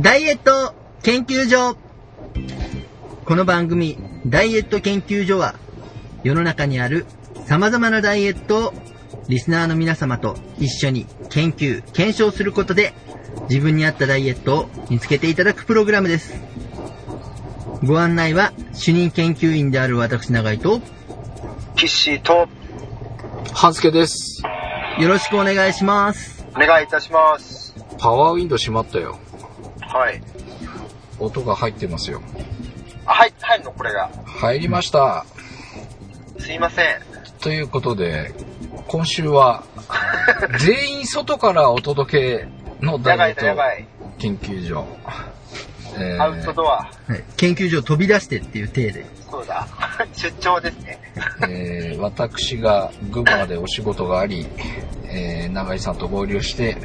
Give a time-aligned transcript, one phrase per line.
[0.00, 1.76] ダイエット研究所。
[3.24, 3.96] この番組、
[4.26, 5.54] ダイエット研究所は、
[6.22, 7.06] 世の中にある
[7.46, 8.74] 様々なダイエットを
[9.28, 12.94] リスナーの皆様と一緒に研究、検証することで、
[13.50, 16.34] 自分に合ったダイエットを見つけていただくプログラムです。
[17.84, 20.80] ご案内は、主任研究員である私永井と、
[21.76, 22.48] キッシーと
[23.52, 24.42] 半助です。
[24.98, 26.44] よろしくお願いします。
[26.56, 27.74] お願いいたします。
[27.98, 29.18] パワーウィンドウ閉まったよ。
[29.80, 30.22] はい。
[31.18, 32.22] 音が入ってますよ。
[33.04, 33.72] あ、はい、入るの？
[33.72, 34.10] これが。
[34.24, 35.26] 入りました。
[36.38, 37.00] すいません。
[37.40, 38.34] ということで、
[38.88, 39.64] 今週は、
[40.58, 43.86] 全員外からお届けのダやばいイエットやばい。
[44.18, 44.84] 研究所。
[45.98, 46.76] えーアウトドア。
[46.78, 49.06] はい、研究所を飛び出してっていう体で。
[49.30, 49.66] そうだ。
[50.16, 50.98] 出張ですね。
[51.48, 54.46] えー私が群馬でお仕事があり、
[55.10, 56.76] えー長井さんと合流して、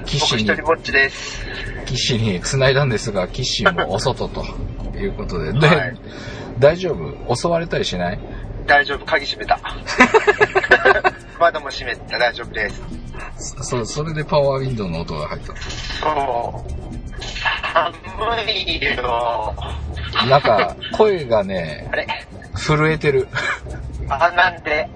[0.00, 1.44] 僕岸に一人ぼっちです。
[1.86, 4.44] 岸に繋いだんですが、岸もお外と
[4.96, 5.96] いうことで、で、はい
[6.58, 6.92] 大丈
[7.26, 7.34] 夫？
[7.34, 8.18] 襲われたりしない？
[8.66, 9.58] 大丈夫、鍵閉めた。
[11.38, 12.82] 窓も閉めた、大丈夫です。
[13.62, 15.54] そ、それでパワーウィンドウの音が入った。
[15.56, 16.72] そう。
[18.18, 19.54] 寒いよ。
[20.28, 22.06] なんか、声がねあ、れ？
[22.56, 23.26] 震えてる。
[24.08, 24.88] あ、なんで？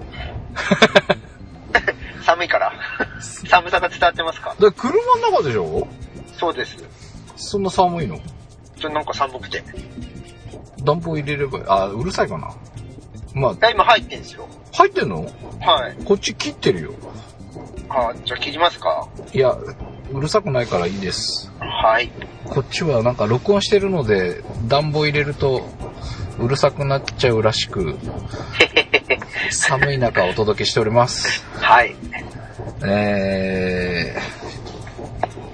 [2.23, 2.71] 寒いから。
[3.49, 4.55] 寒さが伝わってますか？
[4.59, 5.87] で車の中でしょ？
[6.37, 6.77] そうです。
[7.35, 8.19] そんな寒いの？
[8.79, 9.63] ちょ、なんか寒くて。
[10.83, 12.53] 暖房入れれば、あ、うるさいかな。
[13.37, 14.47] まあ、あ今入ってんすよ。
[14.73, 15.23] 入ってんの？
[15.61, 16.03] はい。
[16.05, 16.93] こっち切ってるよ。
[17.89, 19.51] あ、じゃあ切りますかいや、
[20.11, 21.51] うるさくないからいいです。
[21.59, 22.11] はい。
[22.45, 25.67] こっちはなんか録音してるので、暖房入れると、
[26.39, 27.97] うるさくなっちゃうらしく、
[29.51, 31.43] 寒い中お届けしております。
[31.55, 31.95] はい。
[32.85, 34.15] え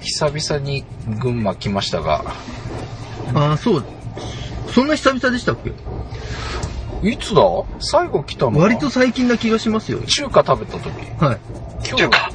[0.02, 0.84] 久々に
[1.20, 2.24] 群馬来ましたが、
[3.34, 3.84] ああ、そう。
[4.72, 5.72] そんな久々でしたっけ？
[7.10, 7.42] いつだ？
[7.80, 10.00] 最後来たのは割と最近な気がしますよ。
[10.00, 10.88] 中華食べた時。
[11.22, 11.38] はい。
[11.88, 12.30] 今中華？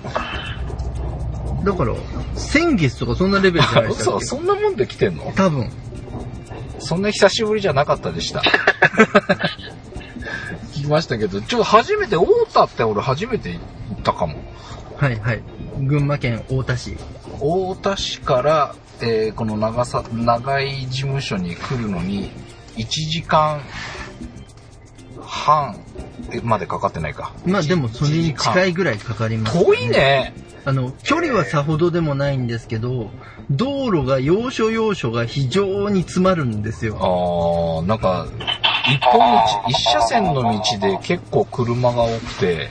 [1.64, 1.94] だから、
[2.36, 5.32] 先月とかそんなレベルじゃないでした 嘘そんなもんで来てんの？
[5.36, 5.70] 多分。
[6.80, 8.42] そんな久しぶりじゃなかったでした。
[10.74, 13.60] 聞きましたけど、ちょっと初めて、大田って俺初めて行
[14.00, 14.36] ったかも。
[14.98, 15.42] はいはい。
[15.80, 16.98] 群馬県太田市。
[17.42, 22.32] 大田市から、えーこの長さ、長い事務所に来るのに、
[22.78, 23.62] 1時間
[25.22, 25.76] 半
[26.32, 27.34] えまでかかってないか。
[27.46, 28.70] まあでもそれに近い。
[28.72, 29.90] いぐらいかかります、遠い。
[29.90, 30.34] ね。
[30.66, 33.10] あの、距離はさほどでもないんですけど、
[33.50, 36.98] 道路が要所要所が非常に詰まるんですよ。
[37.00, 38.28] あー、なんか、
[38.88, 42.70] 一本道、一車線の道で結構車が多くて、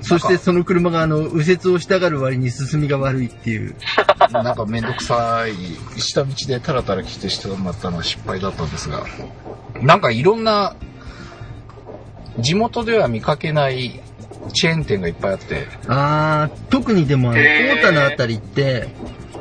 [0.00, 3.76] そしてその車があの、右折をしたがる割に進みが悪いっていう。
[4.32, 9.04] なんかめんどくさい、下道でタラタラ来てしてもらったのは失敗だったんですが、
[9.82, 10.74] なんかいろんな、
[12.38, 14.00] 地元では見かけない
[14.54, 18.88] チェーン店がいっぱいあって、あー、特にでもあの、へー太田のあたりって、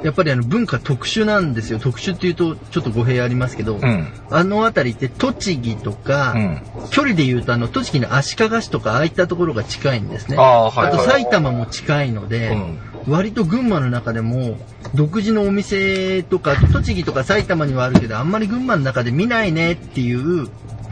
[0.04, 1.80] やっぱりあの文化特殊なんですよ。
[1.80, 6.62] 特殊っていうとちょっと語弊ありますけど、うん、あのあたりって栃木とか、うん。
[6.92, 10.38] 距離で言うとあの栃木の足利市とかああいったところが近いんですね。
[10.38, 14.58] あーはいはいあと埼玉も近いので、うん割と群馬の中でも
[14.96, 20.48] 独自のお店とか、あと栃木とか埼玉にはあるけど、あんまり群馬の中で見ないねっていう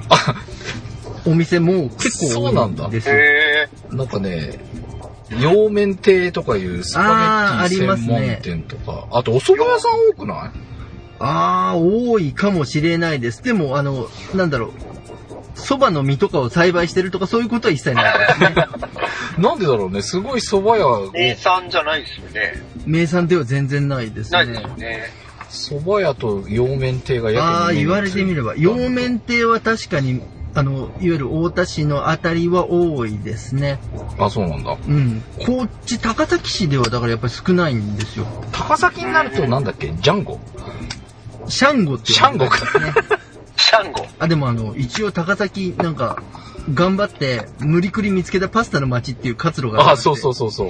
[1.25, 3.15] お店も結構そうなんだ多いんですよ。
[3.15, 4.59] へなんかね、
[5.41, 10.51] 洋麺亭とかいうスパゲッティ専門店とか、あ,、とお蕎麦屋さん多くない？
[11.19, 11.79] あー、
[12.09, 13.41] 多いかもしれないです。
[13.43, 14.71] でも、あの、なんだろう、
[15.57, 18.55] 蕎麦の実とかを栽培してるとかそういうことは一切ないですね。
[19.39, 22.61] なんでだろうね、すごい蕎麦屋、名産じゃないですよね。
[22.85, 24.63] 名産では全然ないですないですね。
[24.63, 25.03] よね。
[25.49, 30.21] 蕎麦屋と洋麺亭が約ああ、二言われてみれば、洋麺亭は確かに、
[30.55, 33.79] あの、いわゆる太田市のあたりは多いですね。
[34.19, 34.77] あ、そうなんだ。
[34.87, 35.23] うん。
[35.45, 38.25] こっち、高崎市ではだからやっぱり少ないんですよ。
[38.51, 39.93] 高崎になるとなんだっけ？
[39.99, 40.39] ジャンゴ？
[41.47, 42.57] シャンゴってシャンゴか。
[43.57, 44.05] シャンゴ。
[44.19, 46.21] あ、でもあの、一応高崎、なんか、
[46.73, 49.89] 頑張って、無理くり見つけたパスタの街っていう活路がある。
[49.91, 50.67] あ、そうそううそうそう。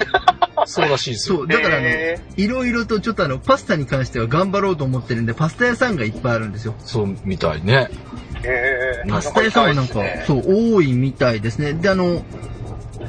[0.66, 1.36] そうらしいですよ。
[1.38, 6.74] そう、だからあのへ、いろいろとちょっとあの、パスタに関しては頑張ろうと思ってるんで、パスタ屋さんがいっぱいあるんですよ。
[6.78, 7.90] そうみたいね。
[9.08, 10.42] パスタ屋さんはなんか、ねそう、
[10.76, 11.74] 多いみたいですね。
[11.74, 12.22] で、あの、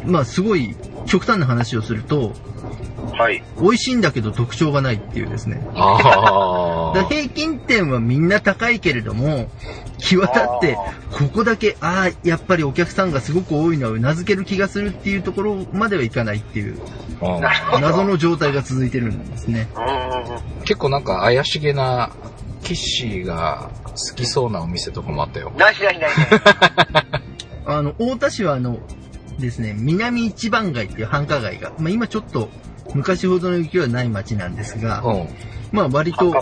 [0.05, 2.33] まあ、すごい、極端な話をすると、
[3.17, 3.43] はい。
[3.61, 5.65] 美味しいんだけど特徴がないっていうですね。
[5.73, 7.05] あ だからあ。
[7.09, 9.49] 平均点はみんな高いけれども、
[9.97, 10.77] 際立って、
[11.11, 16.77] ここだけ、ああ、やっぱりお客さんがすごく多いのは頷ける気がするっていうところまではいかないっていう。
[17.79, 19.69] 謎の状態が続いてるんですね。
[20.65, 22.09] 結構なんか怪しげな、
[22.63, 25.51] キッシーが好きそうなお店とかもあったよ。
[25.57, 26.13] なしなしなし。
[27.65, 28.79] あの、大田市はあの、
[29.39, 32.49] ですね、南一番街っていう繁華街が、まあ今ちょっと
[32.93, 35.27] 昔ほどの雪はない街なんですが、うん。
[35.71, 36.33] まあ割と。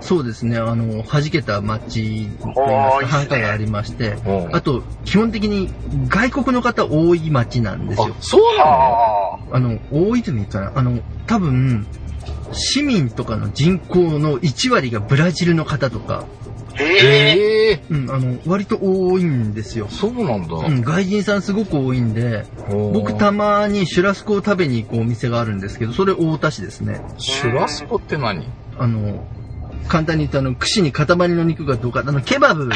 [0.00, 5.70] そうですね、あの、弾けた街といいますか、繁華街ありまして、うんあと、基本的に
[6.08, 8.70] 外国の方多い街なんですよあ。、そうなの？
[8.70, 10.72] はあの、多いというのかな？
[10.74, 11.86] あの、多分、
[12.52, 16.24] 市民とかの人口の1割がブラジルの方とか、
[16.78, 16.84] え。
[16.84, 19.88] ええうん、あの、割と多いんですよ。
[19.90, 20.56] そうなんだ。
[20.56, 27.00] うん、外人さんすごく多いんで、僕僕たまにシュラスコを食べに行くお店があるんですけど、それ大田市ですね。
[27.18, 28.46] シュラスコって何？
[28.78, 29.26] あの、
[29.88, 32.72] 簡単に言うとあの、串に塊の肉がどうか、あの、ケバブみ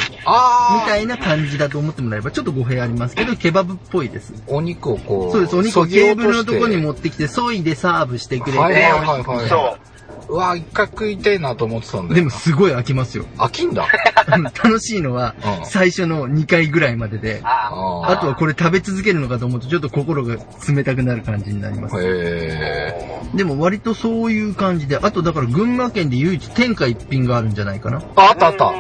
[0.86, 4.34] たいな感じだと思ってもらえば、ちょっと語弊ありますけど、ケバブっぽいです。
[4.48, 5.32] お肉をこう。
[5.32, 9.95] そうです、お肉を削ぎテーブルのとこに持ってきて、削いでサーブしてくれて、はいねはいはいはいそう。
[10.28, 12.14] うわ、一回食いたいなと思ってたんだよ。
[12.14, 13.24] でも、すごい飽きますよ。
[13.38, 13.86] 飽きんだ。
[14.26, 20.36] 楽しいのはう、ん最初の2回ぐらいまでで、あああとはこれ食べ続けるのかと思うと、ちょっと心が
[20.68, 21.96] 冷たくなる感じになります。
[21.96, 23.20] へえ。
[23.34, 28.02] でも割とそういう感じで、あとだから群馬県で唯一天下一品があるんじゃないかな。
[28.16, 28.72] あ、あったあった。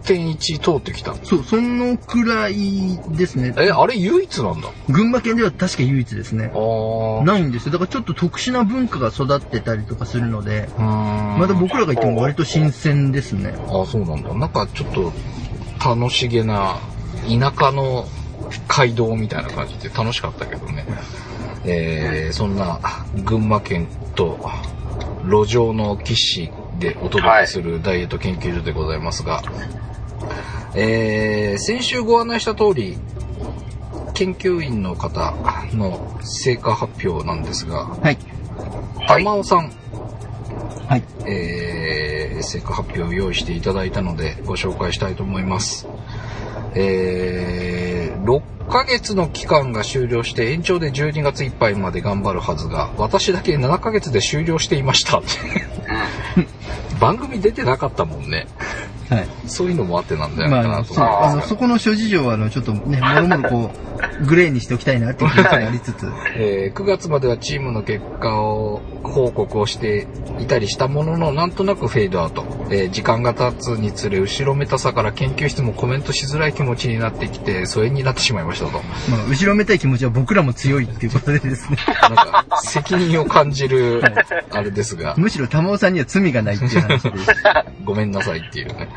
[0.00, 1.14] うん天一通ってきた。
[1.14, 3.54] そう、そのくらいですね。
[3.58, 4.68] え、あれ唯一なんだ？
[4.88, 6.50] 群馬県では確か唯一ですね。
[6.54, 7.24] ああ。
[7.24, 7.72] ないんですよ。
[7.72, 13.54] だからちょっと特殊な文化が育ってたりとかするので、ままだ僕らが言っても割と新鮮ですね。
[13.68, 14.34] あそうなんだ。
[14.34, 15.12] なんかちょっと
[15.84, 16.78] 楽しげな
[17.28, 18.06] 田舎の
[18.68, 20.86] 街道みたいな感じで楽しかったけどね。
[21.64, 22.80] えー、そんな
[23.22, 24.38] 群馬県と
[25.26, 29.42] 路上の騎士でお届けするダイエット研究所でございますが、
[30.74, 32.96] えー、先週ご案内した通り、
[34.14, 35.34] 研究員の方
[35.72, 38.00] の成果発表なんですが、はい。
[38.02, 39.72] はい玉尾さん、
[40.88, 41.02] はい。
[41.26, 45.88] えー、成果発表を用意していただいたのでご紹介したいと思います。
[46.74, 55.22] えー、6ヶ月の期間が終了して延長で12月いっぱいまで頑張るはずが、私だけ7ヶ月で終了していました。
[57.00, 58.46] 番組出てなかったもんね。
[59.10, 59.28] はい。
[59.48, 61.42] そういうのもあってなんじゃないかなと思いあの、ますが。
[61.42, 63.70] そこの諸事情は、あの、ちょっとね、もろもろこ
[64.22, 70.06] う、グレーにしておきたいなっていう気持ちがありつつ、えー9月まではチームの結果を報告をして
[70.38, 72.44] いたりしたものの、なんとなくフェードアウト。
[72.70, 78.72] えー時間が経つにつれ、後ろめたさから研究室もコメントしづらい気持ちになってきて、疎遠になってしまいましたと。
[79.10, 84.02] まあ、後ろめたい気持ちは僕らも強いっていうことでですね、なんか、責任を感じる、
[84.50, 87.12] あれですが、むしろ玉尾さんには罪がないっていう話で、
[87.84, 88.88] ごめんなさいっていうね。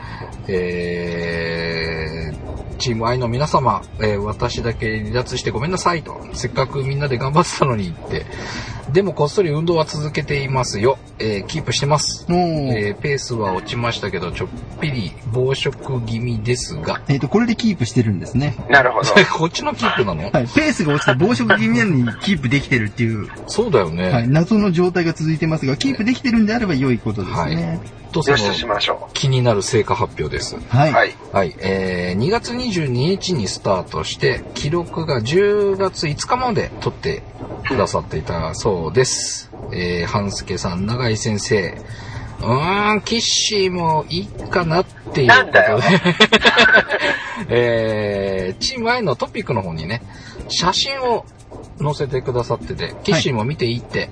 [0.48, 6.20] えー、チーム愛の皆様、えー私だけ離脱してごめんなさいと。
[6.34, 8.26] せっかくみんなで頑張ってたのにって。
[8.92, 10.98] でもこっそり運動は続けていますよ。
[11.20, 12.26] えーキープしてます。
[12.30, 12.36] おー
[12.90, 14.50] えーペースは落ちましたけど、ちょっ
[14.82, 17.02] ぴり暴食気味ですが。
[17.08, 18.56] えっと、これでキープしてるんですね。
[18.70, 19.10] なるほど。
[19.38, 20.24] こっちのキープなの？
[20.24, 20.32] はい。
[20.32, 24.10] ペースが落ちて暴食気味なのにキープできてるっていう、そうだよね。
[24.10, 24.28] はい。
[24.28, 27.80] 謎の状態が続いてますが、キープできてるんであれば良いことですね。
[28.14, 30.56] と、そのよしとしましょ気になる成果発表です。
[30.70, 30.92] はい。
[30.92, 30.94] う。
[30.94, 31.16] はい。
[31.34, 37.24] はい、えー、2月22日にスタートして、記録が10月5日まで取って
[37.68, 39.52] くださっていたそうです。
[39.72, 41.78] えー、半助さん、永井先生、
[42.42, 45.86] うーん、キッシーもいいかなっていうことなんだよで、
[48.50, 50.02] えー、チーム I のトピックの方にね、
[50.50, 51.26] 写真を
[51.82, 54.10] 載せてくださってて、キッシーも見ていいって、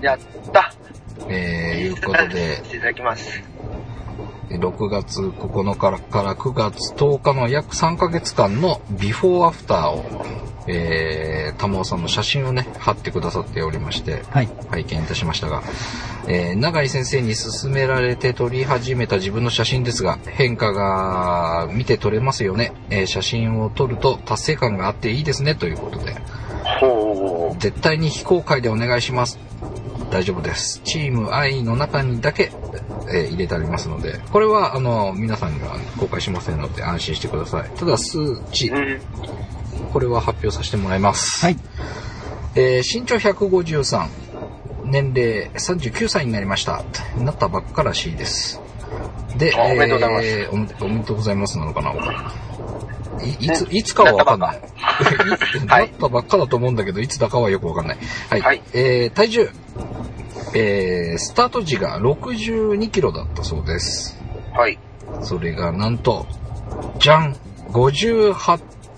[0.00, 0.18] やっ
[0.52, 0.72] た。
[1.28, 3.42] えー、いうことで、いただきます。
[4.50, 10.04] 6月9日から9月10日の約3ヶ月間のビフォーアフターを、
[10.66, 14.48] えー、玉尾さんの写真をね、貼ってくださっておりまして、はい。
[14.70, 15.62] 拝見いたしましたが、
[16.26, 22.72] えー、永井先生に勧められて撮り始めた自分の写真ですが、変化が見て取れますよね。
[22.90, 26.16] えー写真を撮ると達成感があっていいですね、ということで、
[26.80, 29.38] ほ絶対に非公開でお願いします。
[30.10, 30.80] 大丈夫です。
[30.84, 32.50] チーム I の中にだけ、
[33.12, 37.70] えー入れてありますので、これは、あの、皆さんには公開しませんので安心してください。
[37.76, 38.18] ただ、数
[38.50, 38.74] 値う。
[38.74, 39.00] う、ん。
[39.94, 41.46] これは発表させてもらいます。
[41.46, 41.56] はい。
[42.56, 44.08] えー身長153、
[44.86, 46.82] 年齢39歳になりました。
[47.16, 48.60] なったばっからしいです。
[49.38, 51.92] で、あおめでとうございますえーおめおめでとうございますなのかな
[53.22, 54.60] いいつ、いつかはわかんない。
[54.76, 57.98] はないったばっかだと思うんだけど、いつだかはよくわかんない。
[58.30, 58.40] はい。
[58.40, 59.48] はいえー、体重。
[60.56, 64.20] えー、スタート時が62キロだったそうです。
[64.54, 64.76] はい。
[65.22, 66.26] それがなんと、
[66.98, 67.36] じゃん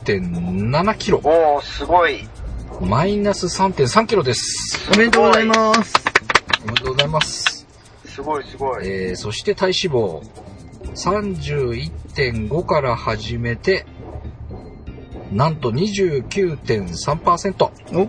[0.07, 1.21] !58.7 キロ。
[1.25, 2.29] おー、すごい。
[2.81, 4.91] マイナス3.3キロです。
[4.93, 5.95] おめでとうございます。
[6.65, 7.67] おめでとうございます。
[8.05, 8.87] すごい、すごい。
[8.87, 10.23] えー、そして体脂肪。
[10.95, 13.87] 31.5から始めて、
[15.33, 17.71] なんと29.3%。
[17.95, 18.09] お、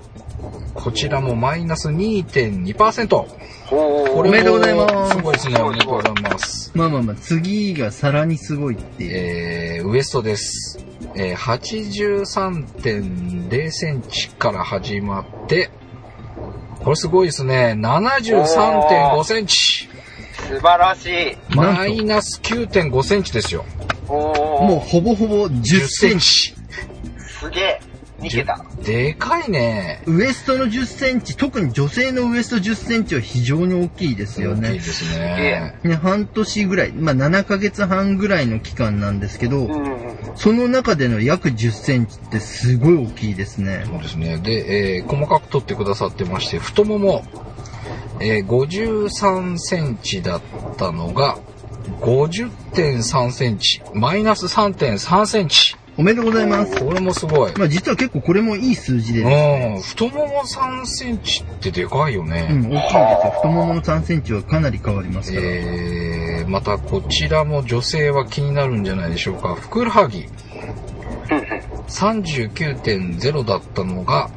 [0.73, 3.07] こちらもマイナス2.2%。
[3.65, 4.13] ほー。
[4.13, 5.61] これおめでとうございますすごいですね。
[5.61, 6.71] おめでとうございます。
[6.75, 9.11] まあまあまあ、次がさらにすごいっていう。
[9.79, 10.86] えー、ウエストです。
[11.19, 15.71] えー、83.0センチから始まって、
[16.79, 17.73] これすごいですね。
[17.75, 19.89] 73.5センチ。
[20.47, 21.35] 素晴らしい。
[21.55, 23.65] マイナス9.5センチですよ。
[24.07, 26.53] もうほぼほぼ10センチ。
[26.53, 26.55] チ。
[27.39, 27.81] すげえ。
[28.19, 28.65] 2桁。
[28.83, 30.01] でかいね。
[30.05, 34.69] ウエストの10センチ、特に女性のウエスト10センチは非常に大きいですよね。
[34.69, 35.75] 大きいですね。
[35.83, 40.17] ね、半年ぐらい、まあ7ヶ月半ぐらいの期間なんですけど、うんうん。
[40.35, 43.83] その中での約10センチってすごい大きいですね。
[43.85, 44.37] そうですね。
[44.37, 47.23] で、えー細かく取ってくださってまして、太もも、
[48.19, 50.41] えー53センチだっ
[50.77, 51.37] たのが、
[52.01, 55.75] 50.3センチ、マイナス3.3センチ。
[55.97, 56.83] おめでとうございます。
[56.85, 57.53] これもすごい。
[57.57, 59.75] まあ実は結構これもいい数字でうね。
[59.77, 62.43] ん、太もも3センチってでかいようん、ね。
[62.43, 63.33] 大きいんですよ。
[63.37, 65.45] 太ももの3センチはかなり変わりますから。
[65.45, 69.55] えー、またこちらも女性は気になるんじゃないでしょうか。
[69.55, 70.25] ふくらはぎ、
[71.31, 71.43] うんうん。
[71.87, 74.29] 39.0だったのが、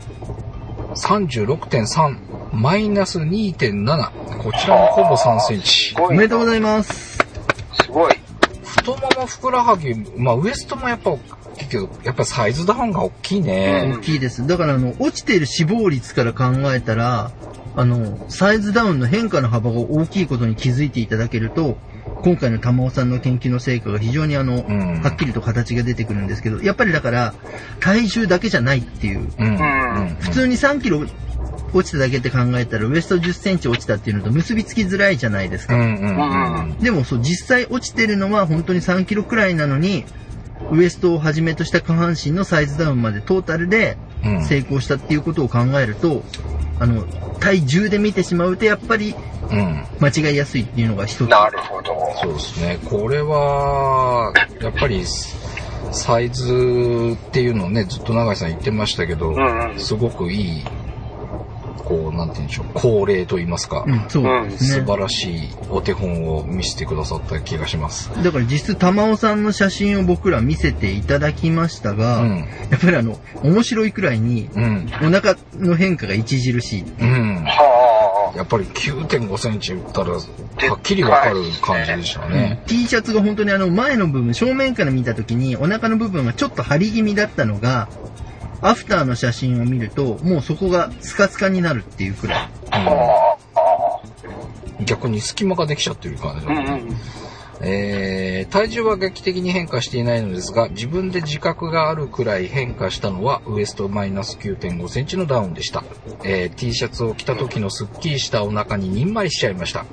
[0.95, 2.17] 36.3、
[2.55, 4.43] マイナス2.7。
[4.43, 5.95] こちらもほぼ3センチす。
[5.95, 6.07] ごい。
[6.07, 7.19] おめでとうございます。
[7.83, 8.15] すごい。
[8.65, 11.11] 太もも、ふくらはぎ、まあウエストもやっぱ
[11.71, 13.95] けど、やっぱサイズダウンが大きいね。
[13.97, 14.47] 大きいです。
[14.47, 17.31] だからあの、落ちている脂肪率から考えたら、
[17.77, 21.79] あの、サイズダウンの変化の幅が大きいことに気づいていただけると、
[22.23, 27.35] 今回の玉尾さんの研究の成果が非常にあの、うんはっきりと形が出てくるんですけど、やっぱりだから、
[27.79, 29.31] 体重だけじゃないっていう。
[29.39, 29.47] うん。
[29.47, 31.07] うん普通に3キロ
[31.73, 35.77] 落ちただけって考えたら、ウエスト10センチ落ちたっていうのと結びつきづらいじゃないですか。
[36.81, 40.05] でもそう、実際落ちてるのは本当に3キロくらいなのに、
[40.71, 44.45] ウエストをはじめとした下半身のサイズダウンまでトータルでうん。
[44.45, 46.23] 成功したっていうことを考えると、
[46.79, 47.05] あの、
[47.41, 49.15] 体重で見てしまうとやっぱり
[49.51, 49.85] うん。
[50.01, 51.29] 間違いやすいっていうのが一つ。
[51.29, 51.95] なるほど。
[52.23, 52.79] そうですね。
[52.85, 55.05] これは、やっぱり、
[55.93, 56.45] サイズ
[57.15, 60.65] っていうのをね、ずっと永井さん言ってましたけど、うんうんすごくいい、
[61.81, 64.85] こう、なんて言うんでしょう、恒例と言いますか、うん、そうですね。
[64.85, 68.11] 素晴らしいお手本を見せてくださった気がします。
[68.23, 72.39] だから実質玉尾さんの写真を僕ら見せていただきましたが、うん。
[72.71, 74.91] やっぱりあの、面白いくらいにうん。
[75.03, 76.83] お腹の変化が著しい。
[76.83, 77.45] うん。
[77.45, 80.19] はやっぱり9.5センチ打ったら、は
[80.77, 82.63] っきりわかる感じでしたね。
[82.67, 87.89] T シャツが本当にあの前の部分、正面から見た時にお腹の部分がちょっと張り気味だったのが、
[88.63, 92.49] アフターの写真を見ると、もうそこがスカスカになるっていうくらい。
[92.73, 93.31] うん
[94.87, 96.53] 逆に隙間ができちゃってる感じあ。
[96.53, 96.71] うだね。
[96.71, 96.97] んうん。
[97.63, 105.85] えー、体重は劇的に変化していないのですが、自分で自覚があるくらい変化したのは、ウエストマイナス9.5センチのダウンでした。
[106.25, 109.85] えー、T シャツを着た時のスッキリしたお腹ににんまりしちゃいました。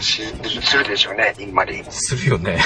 [0.00, 0.22] し
[0.62, 1.82] するでしょうね、にんまり。
[1.88, 2.58] するよね。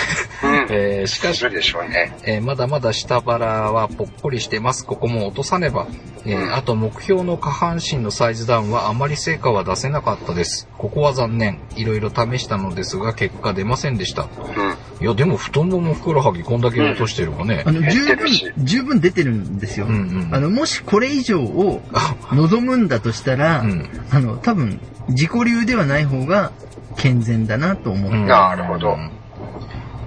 [0.43, 0.67] うん。
[0.75, 2.17] えー、しかしす、るでしょうね。
[2.25, 4.85] えーまだまだ下腹はぽっこりしてます。
[4.85, 5.87] ここも落とさねば。
[6.25, 10.69] えーあと目標の下半身のサイズダウンはあまり成果は出せなかったです。
[10.79, 11.61] ここは残念。
[11.77, 14.29] いろいろ試したのですが結果出ませんでした。
[14.57, 15.05] うん。
[15.05, 17.73] いや、でも太ももふくらはぎこんだけ落としてるわねあ。
[17.73, 18.27] の、十分
[18.59, 19.87] 十分出てるんですよ。
[19.87, 26.53] うんうんあの、もしこれ以上をあ望むんだとしたら、うんあの、多分、自己流ではない方が
[26.97, 28.13] 健全だなと思う。
[28.13, 28.97] うんなるほど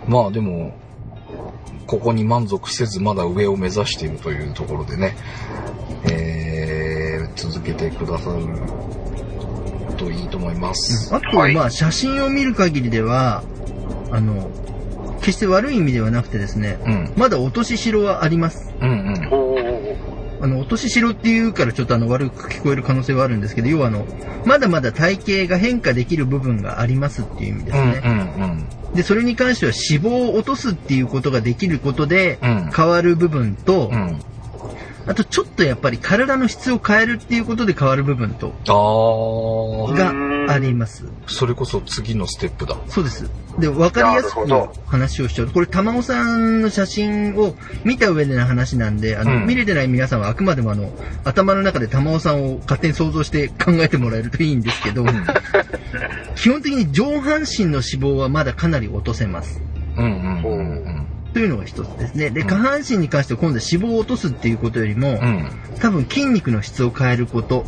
[0.08, 0.76] まあでも、
[1.88, 5.16] ここに満足せずまだ上を目指しているというところでね、
[6.10, 8.46] えー、続けてくださる
[9.98, 11.14] といいと思います。
[11.14, 13.44] あと、はいまあ、写真を見る限りでは、
[14.12, 14.50] あの、
[15.22, 17.14] 決して悪い意味ではなくてですね、うん。
[17.16, 18.74] まだ落とし代はあります。
[18.82, 20.44] うんうん。
[20.44, 24.06] あの、落とし代っていうからちょっとあの、悪く聞こえる可能性はあるんですけど、要はあの、
[24.46, 28.66] まだまだ体型が変化できる部分がありますっていう意味ですうんうんね。
[28.96, 34.02] で、それに関しては脂肪を落とすっていうことができることでうん変わる部分と、うん。
[34.02, 34.22] うん。
[35.08, 38.54] あとちょっとやっぱり体の質を変えるっていうことで変わる部分と。
[38.66, 41.06] があります。
[41.28, 42.78] それこそ次のステップだ。
[42.88, 43.30] そうです。
[43.60, 44.48] で、わかりやすく
[44.86, 50.92] 話をしちゃうと、これ、玉尾さんの写真を見た上での話なんで、あの、うん見れてない皆さんはあくまでもあの、
[51.26, 55.06] 頭の中で玉尾さんを勝手に想像して考えてもらえるといいんですけど、
[56.36, 59.62] 基本的に上半身の脂肪はまだかなり落とせます。
[59.98, 61.01] うんうんうんうん。
[61.34, 62.30] というのが一つですね。
[62.30, 65.50] で、うん下半身に関しては今度は脂肪を落とすっていうことよりも、うん。
[65.80, 67.66] 多分筋肉の質を変えること、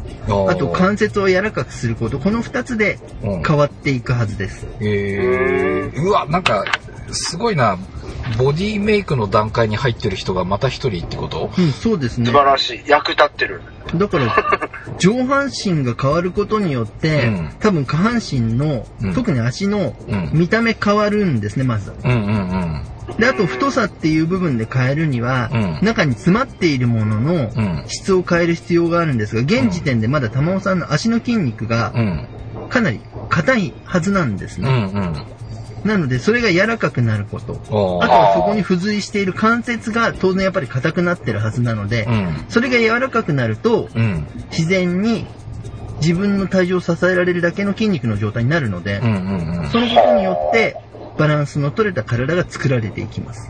[0.49, 4.67] あと関節を柔らかくすること、この二つでうん変わっていくはずです。
[4.79, 6.65] えー、うわ、なんか、
[7.11, 7.77] すごいな。
[8.37, 11.51] ボディメイクの段階に入ってる人がまた一人ってこと？
[11.57, 12.31] うん、そうですね素。
[12.31, 12.83] 晴らしい。
[12.87, 13.61] 役立ってる。
[13.95, 20.29] だから、 上半身が変わることによって、うん多分下半身の、うん特に足のうん。
[20.33, 21.91] 見た目変わるんですね、まず。
[22.03, 22.81] うんうんうん。
[23.17, 27.83] で、あと太さっていう部分で変えるには、うん中に詰まっているもののうん。
[27.87, 32.27] 質を変える必要があるんですが、現時点でまだ玉尾さんの足の筋肉がうん。
[32.69, 34.99] かなり硬いはずなんですうんうね。
[35.01, 35.25] ん。
[35.83, 37.59] なので、それが柔らかくなること。
[38.01, 42.45] あとはそこに付随している関節が当然やっぱり硬くなってるはずなので、うん。
[42.49, 44.25] それが柔らかくなると、うん。
[44.49, 45.27] 自然に
[45.99, 49.69] 自分の体重を支えられるだけの筋肉の状態になるのでうんう、んうん。
[49.69, 50.77] そのことによって
[51.17, 53.49] バランスの取れた体が作られていきます。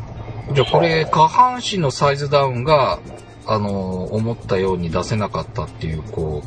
[0.53, 2.99] じゃあこれ、下半身のサイズダウンが、
[3.45, 6.43] あの、思ったように出せなかったっていう、こ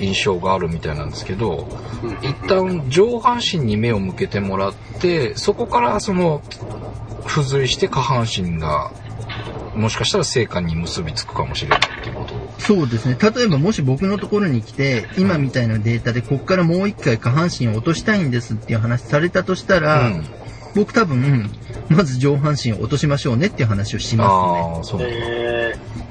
[0.00, 1.68] う、印象があるみたいなんですけど、
[2.22, 6.42] 一旦上半身に目を向けてもらって、そこからその、
[7.26, 8.92] 付随して下半身が、
[9.74, 12.34] もしかしたら成果に結びつくかもしれないっていうこと。
[12.58, 13.16] そうですね。
[13.20, 20.26] 例えばもし僕のところに来て、今みたいなデータでこっからもう一回下半身を落としたいんですっていう話されたとしたら、うん。
[20.76, 21.50] 僕多分、
[21.88, 25.16] まず上半身を落としましょうねっていう話をしますああ、そうなんだ。
[25.16, 26.06] えね。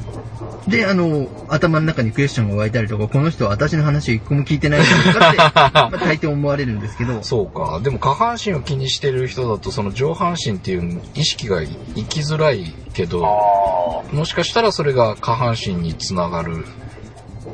[0.68, 5.38] で、あの、頭の中にクエスチョンが湧いたりとか、この人は私の話を一個も聞いてないんじゃないかって、
[5.78, 7.80] まあ、大抵思われるんですけど、そうか。
[7.84, 11.68] でも下半身を気にしてる人だと、その上半身っていう意識がい
[12.10, 16.66] きづらいけー、ど、あもしかしたらそれが下半身につながる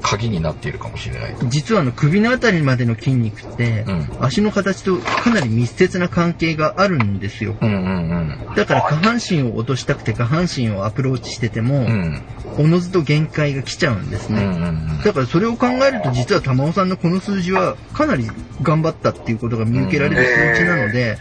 [0.01, 1.35] 鍵になっているかもしれない。
[1.49, 7.55] 実はあの首のあたりまでの筋肉って、うん足の形とかなり密接な関係があるんですよ。
[7.61, 11.85] うんうんだから下半身を落としたくて下半身をアプローチしてても、うん。
[11.85, 12.65] うん。
[12.65, 14.45] おのずと限界が来ちゃうんですうんうね。
[14.71, 18.27] んだからそれを考えると実は玉尾さんのこの数字はかなり
[18.61, 21.17] 頑張ったっていうことが見受けられる数値なので、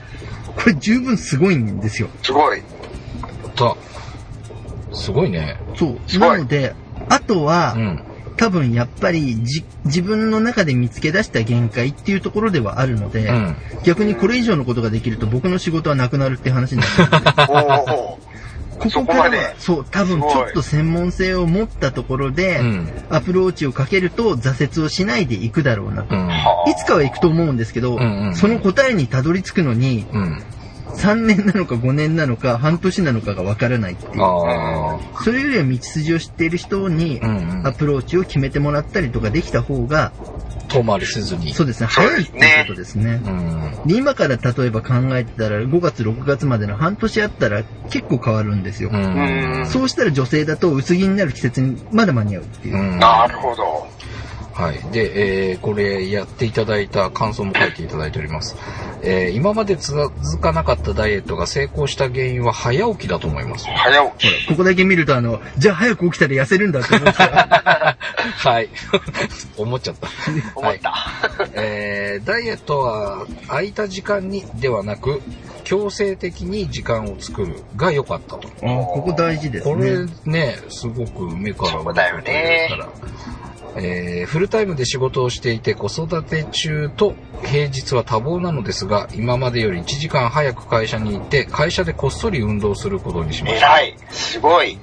[0.57, 2.09] これ十分すごいんですよ。
[2.23, 2.63] ーすごい。
[3.57, 3.77] だ。
[4.93, 5.57] すごいね。
[5.77, 5.99] そう。
[6.07, 6.75] すごいなので、
[7.09, 8.05] あとは、うん。
[8.41, 13.57] 多分やっぱりじ自分の中で見つけ出した限界っていうところではあるので、うん。
[13.85, 18.19] 逆にこれ以上のことができると僕の仕事はなくなるって話になるんで
[18.79, 22.89] こそこからはそう、多分ちょっと専門性を持ったところで、うん。
[23.11, 26.15] アプローチをかけると挫折をしないでいくだろうなと。
[26.15, 26.31] うん。
[26.71, 30.43] いつかは行くと思うんですけど、うんうんその答えにたどり着くのに、うん。
[30.91, 34.23] 3年なのか5年なのか半年なのかがわからないっていう。
[34.23, 35.23] ああ。
[35.23, 37.21] それよりは道筋を知っている人に。
[37.65, 40.13] アプローチを決めてもらったりとかできた方が、
[40.69, 41.53] 遠回りせずに。
[41.53, 43.21] そうですね、早いっていうことですね。
[43.25, 43.87] うん。
[43.87, 48.91] で今から例えば考えてたら5月6月までの半年あったら結構変わるんですよ。
[48.93, 49.67] うん。
[49.67, 52.77] そうしたら女性だと薄着になる季節にまだ間に合うっていう。
[52.77, 53.87] うんなるほど。
[54.61, 54.93] はい。
[54.93, 58.57] で、えーこれやっていただいた感想も書いていただいております。
[59.03, 63.67] えー今まで続かなかったダイエットが成功した原因は早起きだと思います。
[63.67, 64.47] 早起き。
[64.49, 67.97] ここだけ見るとあの、じゃあ早く起きたら痩せるんだって思ったら、
[68.37, 68.69] はい。
[69.57, 70.09] 思っちゃった。
[70.55, 70.95] 思った。
[71.55, 75.23] えーダイエットは空いた時間にではなく、
[75.65, 78.49] 強制的に時間を作るが良かったと。
[78.63, 80.11] あここ大事ですこれね。
[80.25, 82.69] ね、すごく目からそうだよね
[83.77, 93.81] えーフルタイムで仕事をしていて子育て中と平日は多忙なのですが、今までより1時間早く会社に行って、会社でこっそり運動することにしました。
[93.81, 93.97] 偉い。
[94.11, 94.79] すごい。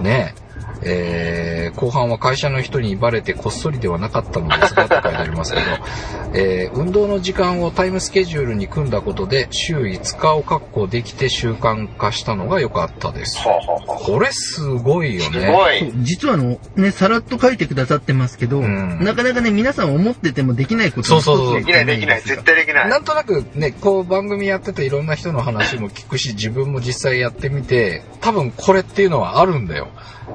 [0.00, 5.64] ねえー後半は会社の人にバレてこっそりではなかったのですが、と書いてありますけど、
[6.34, 13.38] えー運動の時間をタイムスケジュールに組んだことで、週5日を確保できて習慣化したのが良かったです。
[13.86, 15.92] これすごいよすね。
[15.96, 22.20] 実はあの、ね、さらっと書いてくださってますけど、んなかなかね、皆さん思っててもできないことそうそうそうできないできない。
[22.22, 22.88] 絶対できない。
[22.88, 29.88] なんとなくね、こう番組やってていろんな人の話も聞くし、自分も実際やってみて、多分これっていうのはあるんだよ。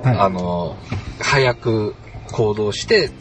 [0.03, 0.75] はいあの、
[1.19, 1.95] 早く
[2.31, 3.11] 行動して、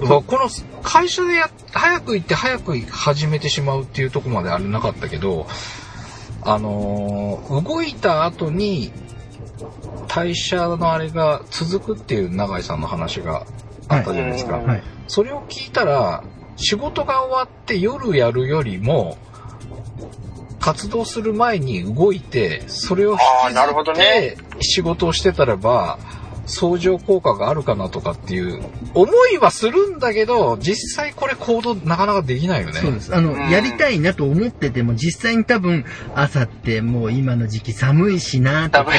[0.00, 0.48] まあこの
[0.82, 5.46] 会社でや、早く行って早く始めてしまうっていうところまであれなかったけど、
[6.42, 8.92] あのー動いた後に
[10.08, 13.46] 代謝のあれが続くっていう永井さんの話が
[13.88, 14.58] あったじゃないですか。
[14.58, 14.82] うんはい。
[15.08, 16.24] それを聞いたら、
[16.56, 19.16] 仕事が終わって夜やるよりも、
[20.62, 23.18] 活動する前に動いて、それを引
[23.50, 24.36] きなるほどずってね。
[24.60, 25.98] 仕事をしてたらば、
[26.52, 28.62] 相乗効果があるかなとかっていう
[28.94, 32.74] 思いはするんだけど、実際これ行動なかなかできないよね。
[32.74, 33.14] そうです。
[33.14, 35.84] あの、うんやりたいなと思ってても、実際に多分、
[36.14, 38.92] 朝ってもう今の時期寒いしなとか、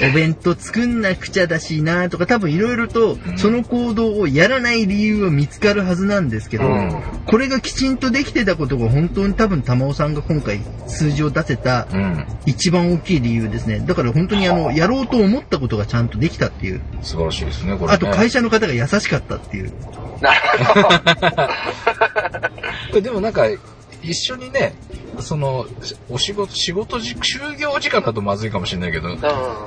[0.00, 12.26] お弁当作んなくちゃだしなとか、多分いろいろとんその行動をやらない理由は見つかるはずなんですけど、うんこれがきちんとできてたことが本当に多分玉尾さんが今回数字を出せたうん。
[12.46, 13.80] 一番大きい理由ですね。
[13.80, 16.67] だから本当にあの、やろうと思ったことがちゃんとできたっていう。
[17.02, 17.94] 素晴らしいですね、これ、ね。
[17.94, 19.72] あと会社の方が優しかったっていう。
[20.20, 20.88] なるほど。
[22.90, 23.46] これでもなんか、
[24.02, 24.74] 一緒にね、
[25.20, 25.66] その、
[26.08, 29.18] お仕事、仕事じ、就業時間だとまずいかもしれないけど、うん。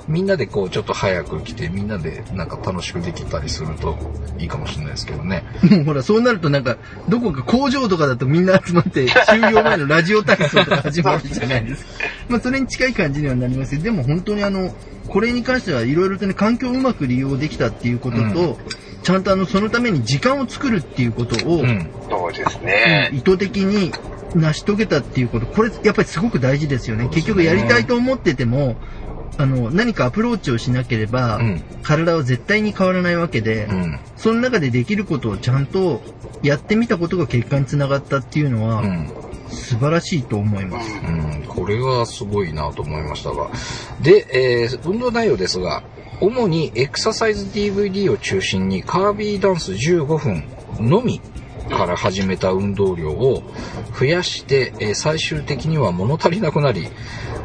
[0.07, 3.97] みんなでこう、ちょっと早く来て、みんなでなんか楽しくできたりすると
[4.37, 5.43] いいかもしれないですけどね。
[5.69, 6.77] も うほら、そうなるとなんか、
[7.09, 11.91] どこか工場とかだとみんな集まって、 終業前のラジオ体操とか始まるじゃないですか。
[12.29, 14.73] まあ、それに近い感じにはなりますけど、でも本当にあの、
[15.07, 18.55] これに関してはいろいろとね、環境をうまく利用できたっていうことと、うん
[19.03, 21.89] ちゃんとあの、そのために時間を作るっていうことを、うん。
[22.09, 23.09] そうですね。
[23.13, 23.91] 意図的に
[24.35, 27.05] 成し遂げたっていうこと、これやっぱりすごく大事ですよね。
[27.05, 28.75] ね結局やりたいと思ってても、
[29.37, 33.99] あの、何かアプローチをしなければ、うん体は絶対に変わらないわけで、うん。
[34.15, 36.01] その中でできることをちゃんと
[36.43, 39.09] やってみたことが結果につながったっていうのは、うん。
[39.49, 40.89] 素晴らしいと思います。
[41.05, 43.49] うん、これはすごいなと思いましたが。
[44.01, 45.83] で、えー運動内容ですが、
[46.21, 50.43] 主にエクササイズ DVD を中心にカービーダンス15分
[50.79, 51.19] のみ
[51.69, 53.43] から始めた運動量を
[53.97, 56.87] 増やして、えー最終的には物足りなくなり、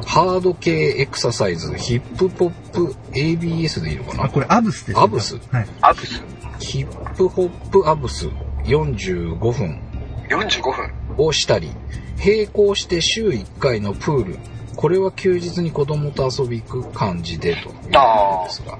[0.05, 5.01] ハード系エクササイズ、ヒップポップ ABS でいいのかあ、なこれアブスです、ね。
[5.03, 5.41] アブス？
[5.51, 5.67] はい。
[5.81, 6.23] アブス。
[6.61, 8.29] ヒップホップアブス
[8.65, 9.81] 45分
[10.29, 10.93] 45分。
[11.19, 11.71] をしたり、
[12.19, 14.39] 並行して週1回のプール、
[14.75, 18.79] これは休日に子供と遊び行く感じでということですが、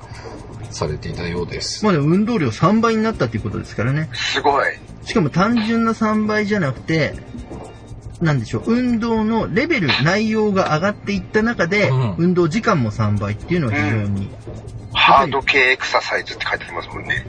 [0.77, 1.85] されていたようです。
[1.85, 4.09] まあでも運動量3倍になったっていうことですからね。
[4.13, 4.67] すごい。
[5.05, 7.15] しかも単純な3倍じゃなくて、
[8.21, 14.31] なんでしょう、運動のレベル、内容が上がっていった中で、うん運動時間も3倍っていうのは非常に、
[14.93, 17.27] ハード系エクササイズって書いてありますもんね。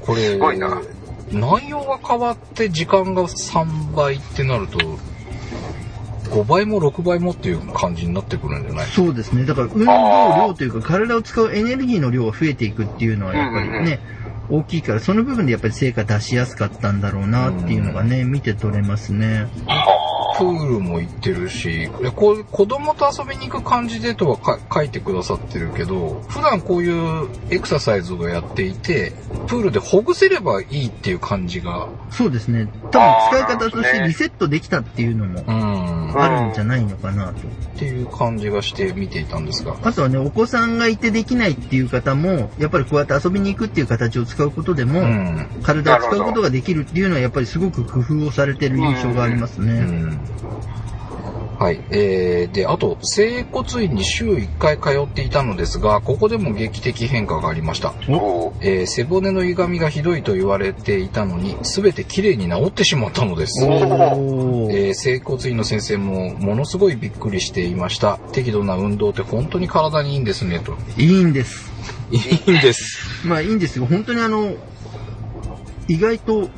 [0.00, 0.80] これ、すごいな
[1.32, 4.78] 内容が変わって時間が3倍ってなると、
[6.30, 8.86] 5倍も6倍もっていう感じになってくるんじゃない？
[8.86, 9.44] そうですね。
[9.44, 14.00] だから運動量というか体を使うエネルギーの量が増えていくっていうのはやっぱりね、
[14.48, 19.46] 大きいから、その部分でやっぱり成果出しやすかったんだろうなっていうのがね、見て取れますね。
[20.40, 29.12] プールも行ってるし、でこう子供と遊びに行く感じでとはか書いてくださってるけど、普段こういうエクササイズをやっていて、
[29.46, 32.68] プールでほぐせればいいっていう感じが、そうですね。
[32.90, 37.40] 多分使い方としてリセットできたっていうのもうん、あるんじゃないのかなと。
[37.40, 37.42] っ
[37.76, 39.76] ていう感じがして見ていたんですが。
[39.82, 45.48] あとはね、お子さんがいてできないっていう方も、やっぱりこうやって遊びに行くっていう形を使うことでも、うん。
[45.62, 49.72] 体を使うことができるっていうのはやっぱりすごく工夫をされてる印象がありますね。
[49.72, 50.20] うん
[51.60, 51.80] はい。
[51.90, 57.92] えー、で、あと、整骨院に週1回通っていたのですが、ここでも劇的変化がありました。
[58.08, 63.62] おえー背骨の歪みがひどいと言われていたのに、すべて綺麗に治ってしまったのです。
[63.62, 68.18] えー整骨院の先生もものすごいびっくりしていました。
[68.32, 70.78] 適度な運動って本当に体にいいんですね、と。
[70.96, 71.70] いいんです。
[72.10, 72.16] い
[72.52, 73.06] いんです。
[73.28, 73.84] まあいいんですよ。
[73.84, 74.54] 本当にあの、
[75.88, 76.48] 意外と、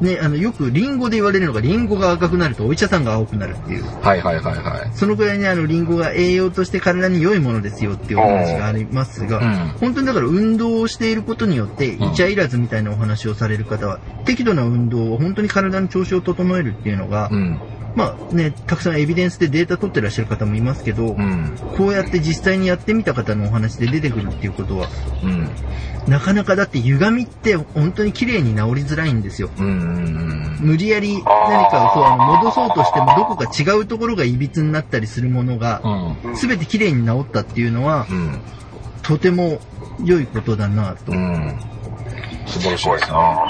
[0.00, 3.84] ね、あの、よくリンゴで言われるのが、リンゴが赤くなるとお医者さんが青くなるっていう。
[4.00, 4.90] はいはいはいはい。
[4.94, 17.60] そのくらいにあの、リンゴが栄養として体に良いものですよっていうお話がありますが、うん本当にだから運動をしていることによって、んイチャいらずみたいなお話をされる方は、適度な運動を本当に体の調子を整えるっていうのが、うん。
[17.96, 21.56] まあね、たくさんエビデンスでデータ取ってらっしゃる方もいますけど、うん。
[21.76, 24.88] こうやって実際にやってみた方のお話で出てくるっていうことは、
[25.22, 25.48] うん。
[26.06, 29.50] なかなかだって歪みって本当に綺麗に治りづらいんですよ。
[29.58, 29.66] うん。
[29.66, 30.58] うん。
[30.60, 31.24] 無理やり何
[31.70, 35.80] かをそうあの戻そうとしてもどこか違うところが歪になったりするものが
[36.24, 36.34] うん。
[36.34, 38.40] 全て綺麗に治ったっていうのはうん。
[39.02, 39.60] とても
[40.04, 41.14] 良いことだなとう。
[41.14, 41.58] ん。
[42.46, 43.16] 素晴らしすごいいですね。
[43.18, 43.49] な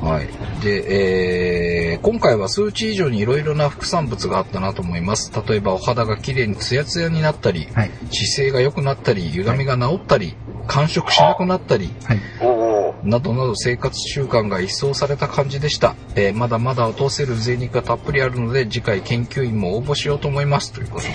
[0.00, 0.28] はい。
[0.62, 5.32] で、えー、今回は数値以上にいろいろな副産物があったなと思います。
[5.46, 7.90] 例えばお肌が綺麗にツヤツヤになったり、はい。
[8.10, 10.34] 姿勢が良くなったり、歪みが治ったり、
[10.66, 12.20] 感触しなくなったり、はい。
[12.40, 15.96] おおなどなど生活習慣が一掃された感じでした。
[16.14, 20.72] えーまだまだ落とせる贅肉がたっぷりあるので、次回研究員も応募しようと思います。
[20.72, 21.12] ということで。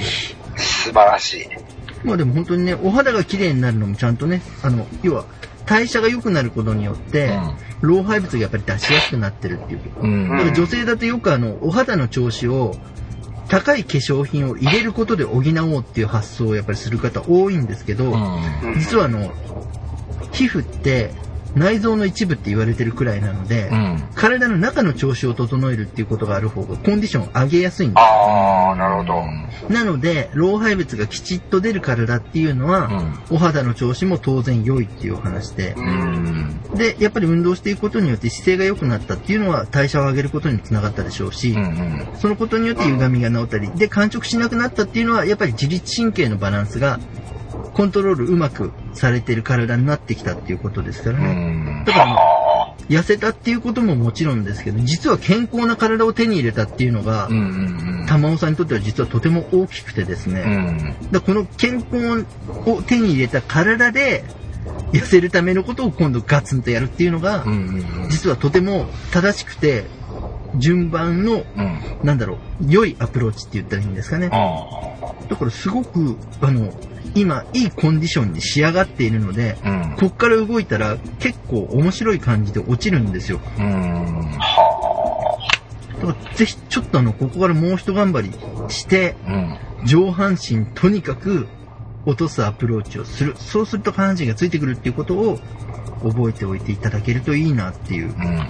[0.58, 1.48] 素晴らしい。
[2.04, 5.26] まあでも本当にね、お肌が綺麗になるのもちゃんとね、あの、要は、
[5.68, 7.38] 代謝が良くなることによって、
[7.82, 9.82] 老廃物がやっぱり出しやすくなってるっていう。
[10.02, 10.30] うん。
[10.30, 12.76] だから女性だとよくあの、お肌の調子を、
[13.50, 18.74] 高い化粧品を入れることで補おうっていう発想をやっぱりする方多いんですけど、うん。
[18.78, 19.32] 実はあの、
[20.32, 21.14] 皮膚って
[21.58, 24.10] 内臓の一部って言われてるくらいなので、うん。
[24.15, 29.24] 体の中の調子を整えるっていうことがある方がコンディションを上げやすいんでああ、なるほど。
[29.67, 29.72] す。
[29.72, 32.89] なので、老廃物がきちっと出る体っていうのは、
[33.30, 35.80] お肌の調子も当然良いっていうお話でう、。
[35.80, 36.62] うんん。
[36.76, 42.08] で、やっぱり運動していくことによって姿勢が良くなったっていうのは代謝を上げることにつながったでしょうし、うん。
[42.15, 47.00] そのことによって歪みが治ったり、で、感触しなくなったっていうのは、やっぱり自律神経のバランスが、
[47.74, 51.34] コントロールうまくされてる体になってきたっていうことですからうね。
[51.34, 51.84] ん。
[51.86, 52.17] だからあの、
[52.89, 57.38] 痩せたっていうことももちろんですけど、実は健康な体を手に入れたっていうのがうん。
[57.38, 58.06] う、ん。
[58.08, 61.12] 玉尾さんにとっては実はとても大きくてですね、うん。
[61.12, 62.26] だこの健康
[62.65, 64.24] を手に入れた体で、
[64.93, 68.08] 痩せるためのことを今度ガツンとやるっていうのがう、ん。
[68.10, 69.86] 実はとても正しくて、
[70.56, 71.80] 順番のうん。
[72.04, 74.30] なんだろう、良いアプローチって言ったらいいんですかね。
[74.32, 74.65] あ
[75.30, 76.72] だからすごく、あの、
[77.15, 79.70] 今、いいコンディションに仕上がっているので、あ。
[79.70, 79.96] うん。
[79.98, 83.39] こっから動いたら結構面白い感じで落ちるんですよ。
[83.58, 84.32] うん。
[86.00, 88.34] だからぜひちょっとあの、ここからもう一頑張り
[88.70, 89.58] して、うん。
[89.86, 91.48] 上半身とにかく
[92.06, 93.36] 落とすアプローチをする。
[93.38, 95.39] そうすると下半身がついてくるっていうことを
[96.04, 98.08] 覚えておいていただけるといいなっていう。
[98.08, 98.50] うん。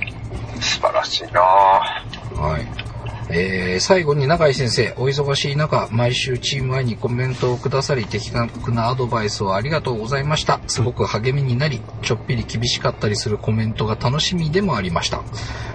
[0.61, 2.86] 素晴らしいなはい。
[3.29, 10.61] えー、最後に永井先生、お忙しい中、毎週チーム愛にコメントをくださり、的確なアドバイスをありがとうございました。
[10.67, 15.23] すごく励みになり、ちょっぴり厳しかったりするコメントが楽しみでもありました。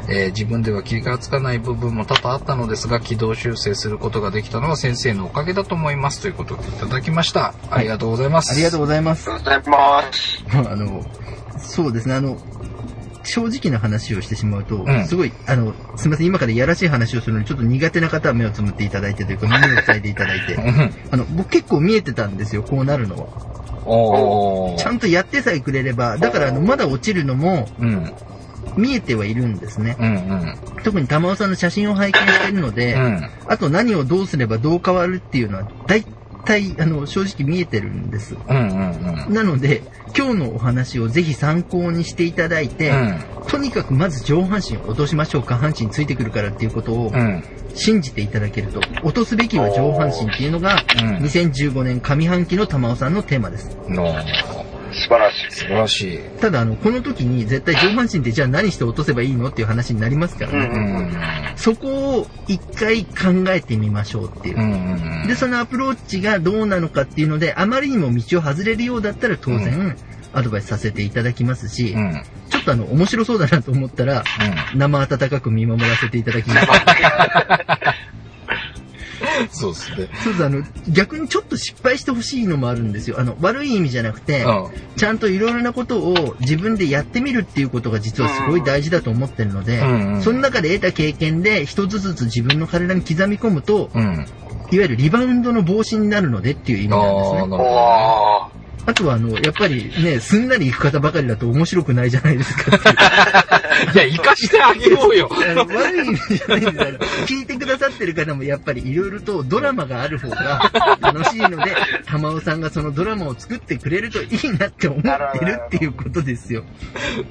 [0.08, 6.20] えー自分では気がつかない部分も多々あったのですが、軌道修正することができたのは先生のおかげだと思います。
[6.20, 7.54] ということでいただきました。
[7.70, 8.52] ありがとうございます。
[8.52, 9.30] ありがとうございます。
[9.30, 10.44] ありがとうございます。
[10.72, 11.04] あの、
[11.58, 12.38] そうですね、あの、
[13.24, 20.94] 正直な話をしてしまうと、んすごい、あの、すみません、今からいやらしい話をするのに、ちょっと苦手な方は目をつむっていただいてというか、耳を塞いでいただいて、うん。
[21.10, 23.28] あの、僕結構見えてたんですよ、こうなるのは。
[24.78, 28.12] ちゃんとやってさえくれれば、だから、あの、まだ落ちるのもうん。
[28.76, 29.96] 見えてはいるんですね。
[29.98, 30.58] うんうん。
[30.82, 33.30] 特に玉尾さんの写真を拝見しているので、うん。
[33.46, 36.04] あと何をどうすればどう変わるっていうのは、大
[36.44, 38.36] 体、あの、正直見えてるんです。
[38.48, 39.32] うんうんうん。
[39.34, 39.82] なので、
[40.16, 43.24] 今日のお話をぜひ参考にしていただいて、うん。
[43.48, 45.42] とにかくまず上半身を落としましょう。
[45.42, 47.42] 下半身ついてくるからっていうことをうん。
[47.74, 53.76] 信じていただけると、落とすべきは上半身っていうのが、うん2015年上半期の玉尾さんのテーマです。
[54.92, 55.50] の、素晴らしい。
[55.50, 56.18] 素晴らしい。
[56.40, 60.58] ただ、あの、この時に絶対上半身ってじゃあ何して落とせばいいのっていう話になりますからね。
[60.66, 61.56] うん。
[61.56, 64.62] そこを一回考えてみましょうっていうう。
[64.62, 65.26] ん。
[65.26, 69.96] で、そのアプローチがどうなのかっていうので、あまりにも道を外れるようだったら当然、
[70.32, 72.00] アドバイスさせていただきますし、うん。
[72.00, 72.22] うん。
[72.50, 74.24] ちょっとあの、面白そうだなと思ったら、
[74.74, 76.68] 生温かく見守らせていただきます。
[79.52, 80.08] そうですね。
[80.24, 83.18] そうです、あの、逆にちょっと失敗してほしいのもあるんですよ。
[83.18, 84.44] あの、悪い意味じゃなくて、
[84.96, 94.02] ちゃんといろいろなことを自分でやってみるっていうことが実はすごい大事だと思ってるので、うんうんその中で得た経験で一つずつ自分の体に刻み込むと、うん。
[94.02, 94.26] うん。
[94.70, 98.61] いわゆるリバウンドの防止になるのでっていう意味なんですね。
[98.84, 102.76] あとは、あの、やっぱりね、すんなり行く方ばかりだと面白くないじゃないですか
[103.94, 105.28] いや、生かしてあげようよ。
[105.30, 111.74] 悪い意味じゃないんですあの聞いてくださってる方もやっぱりいろいろとドラマがある方が楽しいので、
[112.06, 116.64] 玉尾さんがそのドラマを作ってくれるといいなって思ってるっていうことですよ。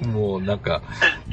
[0.06, 0.82] もうなんか、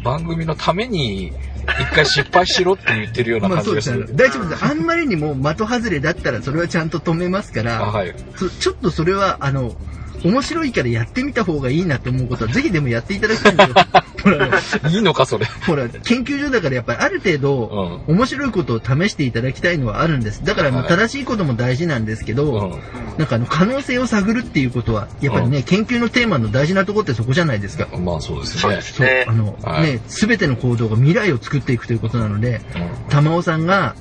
[0.05, 1.33] 番組のために、
[1.81, 4.01] 一回失敗しろって言ってるような感じがする。
[4.01, 4.17] ですね。
[4.17, 4.65] 大丈夫です。
[4.65, 8.15] あんまりにも的外れだったらそれはちゃんと止めますかあ、ら、はい。
[8.37, 9.77] そちょっとそれは、あの、
[10.25, 13.75] 面白いからやってみた方がいいなと思うことはぜひでもやっていただきたいんですよ。
[14.91, 15.47] いいのか、それ。
[15.67, 20.45] ほら、研究所だからやっぱりある程度、面白いことを試していただきたいのはあるんです。
[20.45, 22.71] だからもうはい正しいことも大事なんですけど、うん。
[23.19, 27.87] なんかあの可能性を探るっていうことは、やっぱりね、研究のテーマの大事なところってそこじゃないですか。
[27.97, 28.83] まあそうですねそうで。
[28.83, 33.95] すそうね、あの、はいね、すべての行動が未来を作っていくということなので、うん玉尾さんが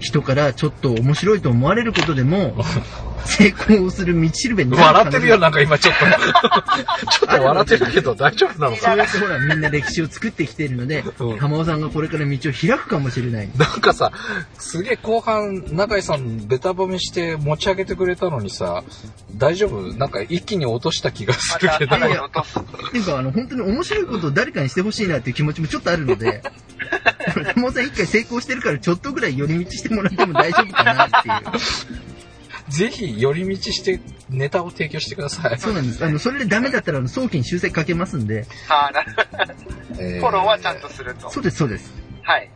[0.00, 2.56] 人からちょっと面白いと思われることでも、
[3.26, 5.42] 成功する道しるべになる笑ってるよ、な。
[5.42, 6.04] なんか今ちょっと。
[7.12, 8.82] ちょっと笑ってるけど大丈夫なのか？
[8.88, 13.50] そうやってほらみんな歴史を作ってきているので、うん玉尾さんがこれから道を開くかもしれない。
[13.56, 14.10] なんかさ、
[14.58, 18.82] すげえ後半、中井さんベタ褒めして持ち上げてくれたのにさ、
[19.36, 19.94] 大丈夫？
[19.98, 21.96] なんか一気に落とした気がするけど。
[21.96, 26.42] っていうか、あの、本当に面白いことを誰かにしてほしいなっていう気持ちもちょっとあるので、
[27.54, 32.70] 玉尾さん一回成功してるからちょっとぐらい寄り道してもらっても大丈夫かなっていう。
[32.70, 35.58] ぜひ寄り道してネタを提供してください。
[35.58, 36.04] そうなんです。
[36.04, 38.46] あの、それでダメだったら、早期に修正かけますんで。
[38.68, 40.02] ああ、なるほど。
[40.02, 41.30] えフォローはちゃんとすると。
[41.30, 41.92] そうです、そうです。
[42.22, 42.48] はい。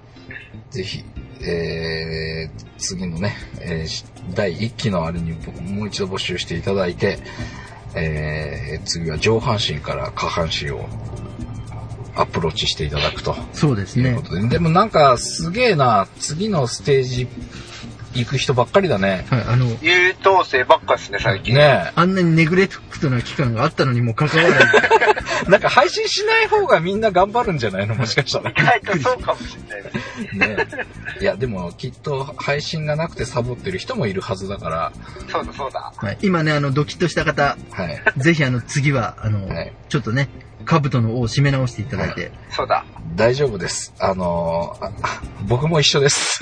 [0.71, 1.05] ぜひ、
[1.41, 7.19] えー、次のね、えー第1期のあれに僕もう一度募集していただいて、
[7.95, 10.89] えー、次は上半身から下半身を
[12.17, 14.49] アプローチしていただくとそうですねで。
[14.49, 17.29] でもなんかすげえな、次のステージ
[18.15, 19.27] 行く人ばっかりだね。
[19.29, 21.55] はい、あの、優等生ばっかですね、最近。
[21.55, 24.57] ねあんなにネグレクトな期間があったのにもかかわらず、
[25.47, 25.51] え。
[25.51, 27.95] なんか配信しない方がみんな頑張るんじゃないの？
[27.97, 28.51] もしかしたら。
[28.51, 30.57] 意外とそうかもしれない。
[30.57, 30.67] ね
[31.19, 31.23] え。
[31.23, 34.93] いや、でもきっと配信がなくてサボってる人もいるはずだから、
[35.31, 35.93] そうだそうだ。
[35.97, 38.01] はい、今ね、あの、ドキッとした方、はい。
[38.17, 40.29] ぜひあの、次は、あの、はいちょっとね、
[40.65, 42.85] 兜の尾を締め直していただいて、そうだ。
[43.17, 43.95] 大丈夫です。
[43.99, 46.41] あのーあ僕も一緒です。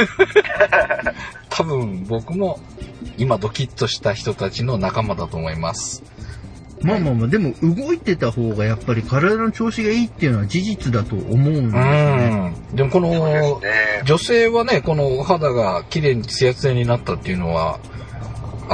[1.50, 2.60] 多分僕も
[3.18, 6.02] 今ドキッとした人たちの仲間だと思います。
[6.82, 12.54] まあまあまあ、でも動いてた方がやっぱり体の調子がいいっていうのは事実だと思うんですよね。
[12.70, 12.76] うん。
[12.76, 13.60] でもこの。
[14.04, 17.78] 女性はね、このお肌が綺麗にツヤツヤになったっていうのは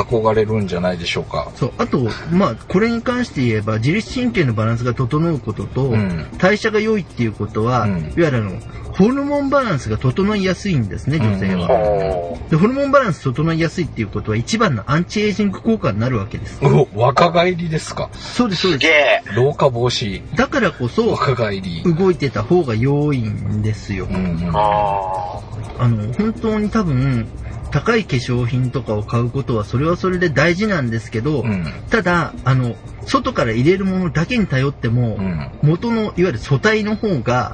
[0.03, 1.51] 憧れるんじゃないでしょうか。
[1.57, 1.73] そう。
[1.79, 8.61] あと、まあ、これに関して言えば、自律神経のバランスが整うことと、うん代謝が良いっていうことは、うんいわゆるあの、
[8.99, 11.69] ホルモンバランスが整いやすいんですね、女性は。
[11.69, 16.59] ほで、ホルモンバランス整いやすいっていうことは、一番のアンチエイジング効果になるわけです。
[16.65, 18.11] お、若返りですか。
[18.15, 18.75] そうです、そうう。
[18.75, 19.23] すでげえ。
[19.37, 20.37] 老化防止、す。
[20.37, 21.83] だからこそ、若返り。
[21.85, 24.07] 動いてた方が良いんですよ。
[24.11, 24.51] うんうん。
[24.55, 25.41] あ
[25.79, 27.29] あの、本当に多分、
[27.71, 31.65] 高い化粧品とかを買うことは、それはそれで大事なんですけど、うん。
[31.91, 35.51] ただ、あの、外から入れるものだけに頼っても、うん。
[35.63, 37.53] 元の、いわゆる素体の方が。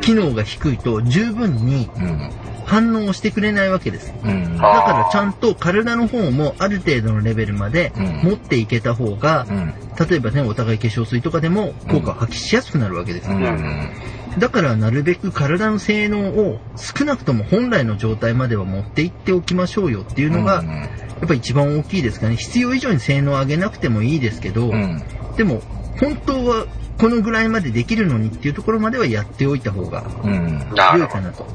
[0.00, 2.30] 機能が低いと十分にうん。
[2.68, 4.14] 反応してくれないわけです。
[4.22, 4.58] うん。
[4.58, 9.74] だからちゃんと体の方もある程度のレベルまでうん持っていけた方が、うん。
[10.08, 13.30] 例えばね、お互い化粧水とかでも効果を発揮しやすくなるわけです。
[13.30, 13.90] うん。
[14.38, 22.36] だからなるべく体の性能を少なくとも本来の状態までは持っていっておきましょうよっていうのが、やっぱ一番大きいですかね。
[22.36, 25.02] 必要以上に性能を上げなくてもいいですけど、うん。
[25.36, 25.60] でも
[26.00, 26.66] 本当は
[26.98, 30.58] このぐらいまでできるのにっていうところまではやっておいた方がうん。
[30.74, 30.98] なるほど。
[30.98, 31.46] 良いかなと。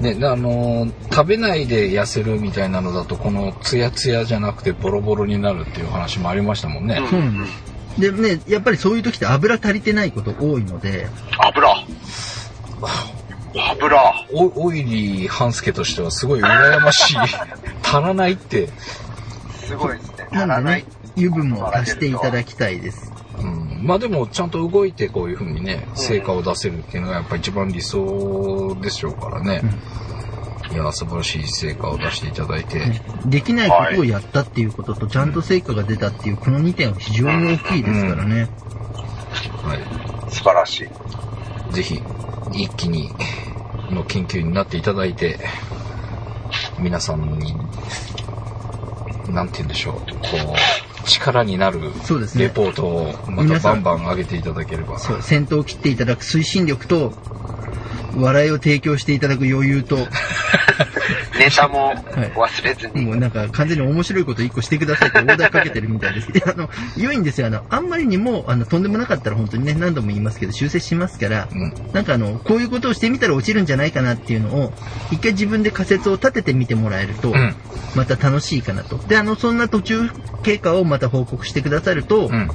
[0.00, 7.00] ね、あのー食べないで痩せるみたいなのだと、このツヤツヤじゃなくてボロボロになるっていう話もありましたもんね。
[7.08, 7.46] そうなん
[7.98, 11.68] でね、やっぱりそういう時って油足りてないこと多いので、油。
[13.70, 14.26] 油。
[14.32, 17.16] おオイリー半助としてはすごい羨ましい。
[17.84, 18.68] 足らないって。
[19.66, 20.14] すごいですね。
[20.16, 20.84] なんでね足らない。、
[21.16, 23.12] 油分も足していただきたいです。
[23.38, 29.62] うん、まあでもちゃんと動いてこういう風にね、成果を出せるっていうのがやっぱ一番理想でしょうからね。
[30.72, 32.78] いや、素晴らしい成果を出していただいて。
[32.78, 38.48] ねできないことをやったっていうことと、ちゃんと成果が出たっていう、この2点は非常に大きいですからね。
[39.62, 40.84] は素晴らしい。
[41.70, 41.74] い。
[41.74, 42.02] ぜひ、
[42.52, 43.10] 一気に
[43.90, 45.38] の研究になっていただいて、
[46.78, 47.54] 皆さんに、
[49.28, 50.54] なんて言うんでしょう、こ
[51.04, 54.98] う、力になるそうですねレポートをまたバンバン上げていただければ。
[54.98, 57.12] そう、先頭を切っていただく推進力と、
[58.16, 59.96] 笑いを提供していただく余裕と、
[61.38, 63.04] ネタも忘れずに。
[63.06, 66.30] もうなんか完全に面白いこと一個してくださいってオーダーかけてるみたいです。
[66.30, 67.48] いや、あの、良いんですよ。
[67.48, 71.72] あの、あんまりにも、あの、とんでもなかったら本当にね、何度も言いますけど、修正しますから、うん。
[71.92, 74.72] なんかあの、こういうことをしてみたら落ちるんじゃないかなっていうのを、
[75.10, 77.54] 一回自分で仮説を立ててみてもらえると、うん。
[77.94, 78.98] また楽しいかなと。
[79.08, 80.10] で、あの、そんな途中
[80.42, 82.50] 経過をまた報告してくださると、うん。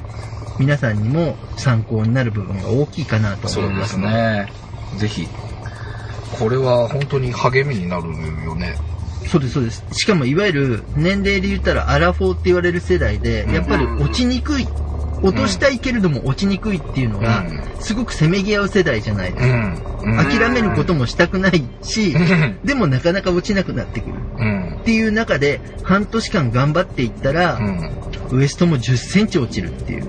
[0.58, 4.06] 皆さんにも参考になる部分が大きいかなとそうで思いますすね。
[4.06, 4.52] ね。
[4.96, 5.28] ぜひ。
[6.38, 8.08] これは本当に励みになる
[8.44, 8.76] よね。
[9.26, 9.84] そうです、そうです。
[9.92, 14.66] しかも、いわゆる、年齢で言ったら、アラフォーって言われる世代で、うんやっぱり落ちにくい。
[15.20, 19.84] 落としたいけれども落ちにくいっていうのが、うすごくせめぎ合う世代じゃないですか。
[20.24, 22.58] 諦めることもしたくないしう、ん。
[22.64, 24.14] でもなかなか落ちなくなってくる。
[24.38, 24.84] うんっ。
[24.84, 27.90] ていう中で、半年間頑張っていったら、うん。
[28.30, 30.04] ウエストも10センチ落ちるっていう。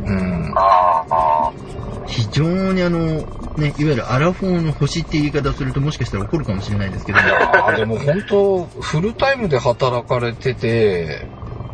[2.09, 7.19] 非常にあの、ね、いわゆるアラフォーの星って言い方するともしかしたら怒るかもしれないですけど、
[7.75, 11.27] でも本当、フルタイムで働かれてて、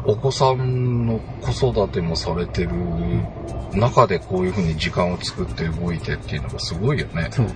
[0.07, 2.71] お子さんの子育てもされてる
[3.73, 7.29] 中でこういうふうに時間を作って動いてっていうのがすごいよね。
[7.31, 7.47] そう。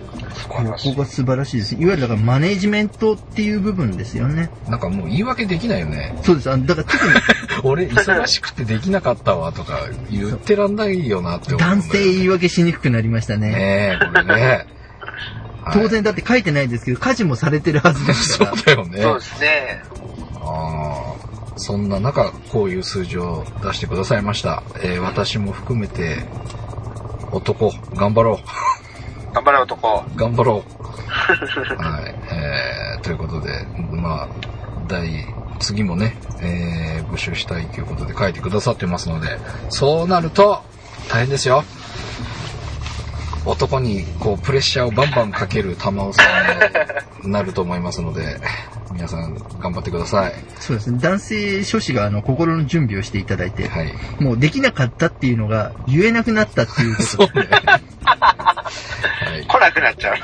[0.48, 1.76] ここが素晴らしいです。
[1.76, 4.50] いわゆるだからマネジメントっていう部分ですよね。
[4.68, 6.18] なんかもう言い訳できないよね。
[6.24, 6.50] そうです。
[6.52, 7.14] あのだから特に
[7.64, 13.50] 俺忙しくてできなかったわとか言ってらんないよなって思うんだよ男性言い訳しにくくなりましたね。
[13.52, 14.66] ねえ、これね。
[15.72, 18.52] 当然だって書いてないですけど、家事もされてるはずですかそら。
[18.54, 19.02] うだよね。
[19.02, 19.84] そうですね。
[21.60, 24.64] そんな中、こういう数字を出してくださいました。
[24.82, 26.24] えー私も含めて、
[27.34, 28.40] 男、頑張ろ
[29.34, 30.06] 頑張れ男。
[30.16, 30.18] う。
[30.18, 30.74] 頑張ろう。
[31.84, 32.16] はい。
[32.32, 33.52] えーということで、
[33.92, 34.28] まあ、
[34.88, 35.26] 第、
[35.60, 39.38] 次もね、えー募集したいということで書いてくださってますので、
[39.70, 40.62] そうなると、
[41.10, 41.66] 大変ですよ。
[43.46, 46.22] 男にこうプレッシャーをバンバンかける玉尾さ
[47.24, 48.38] んになると思いますので、
[48.92, 50.34] 皆さん頑張ってください。
[50.60, 51.00] そうですね。
[51.00, 53.94] 男性諸子があの心の準備をしていただいて、はい。
[54.20, 57.48] もうできなかったっていうのが言えなくなったっていうことそうね。
[57.52, 59.46] はい。
[59.46, 60.16] 来なくなっちゃう。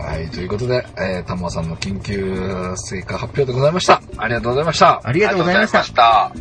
[0.00, 4.02] はい、ということで、えー、玉尾さんの研究成果発表でございました。
[4.16, 5.00] ありがとうございました。
[5.04, 6.32] ありがとうございました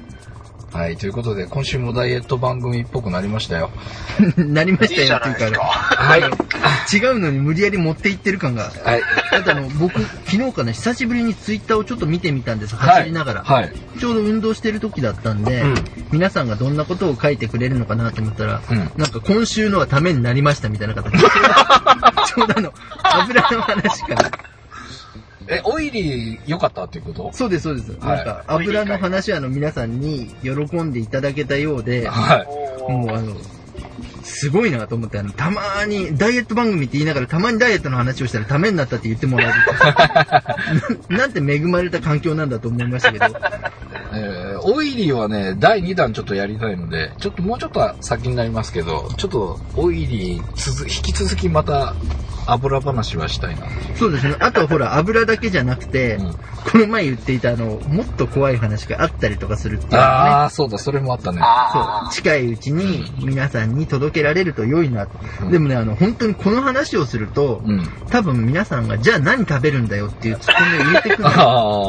[0.71, 3.71] はい、ということで、今週もダイエット番組っぽくなりましたよ。
[4.37, 5.61] なりましたよっていうか。
[5.61, 6.21] はい。
[6.21, 8.71] 違うのに無理やり持っていってる感が。
[8.83, 9.01] はい。
[9.31, 12.75] あとあの、僕、昨日かな、久しぶりにツイッターをちょっと見てみたんです。
[12.75, 13.43] 走りながら。
[13.43, 13.73] はい。
[13.99, 15.75] ちょうど運動してる時だったんで、うん
[16.11, 21.19] 皆さんがどんなことを書いてくれるのかなと思ったら、うんなんか今週のはためになりましたみたいな形で。
[21.21, 24.31] ちょうどあの、油の話から。
[25.49, 27.31] え、オイリー良かったっていうこと？
[27.33, 27.91] そうです、そうです。
[27.99, 32.43] はいなんか、油の話はあの皆さんに喜んでいただけたようで、は
[32.87, 32.91] い。
[32.91, 33.35] もうあの、
[34.23, 39.53] すごいなと思って、あの、たまに、ダイエット番組って言いながら、たまにダイエットの話をしたらためになったって言ってもらえる
[41.09, 41.17] な。
[41.17, 43.25] なんて恵まれた環境なんだと思いましたけど、
[44.13, 51.95] えー、オイリーはね、第2弾ちょっとやりたいので、ちょっともうちょっと先になりますけど、ちょっとオイリー続、引き続きまた
[52.51, 53.65] 油話はしたいな。
[53.95, 54.35] そうですね。
[54.39, 56.35] あとはほら、 油だけじゃなくて、うん
[56.71, 59.97] この前言っていたあの、もっと怖い話があったりとかするっていうね。
[59.97, 61.37] ああ、そうだ、それもあったね。
[61.37, 61.47] そう。
[61.81, 65.17] あ近いうちに皆さんに届けられると良いなと。
[65.43, 67.89] うんでもね、あの、本当にこの話をすると、うん。
[68.09, 71.87] 多分皆さんが、じゃあ何食べるんだよっていうツッコミを入れてくる あ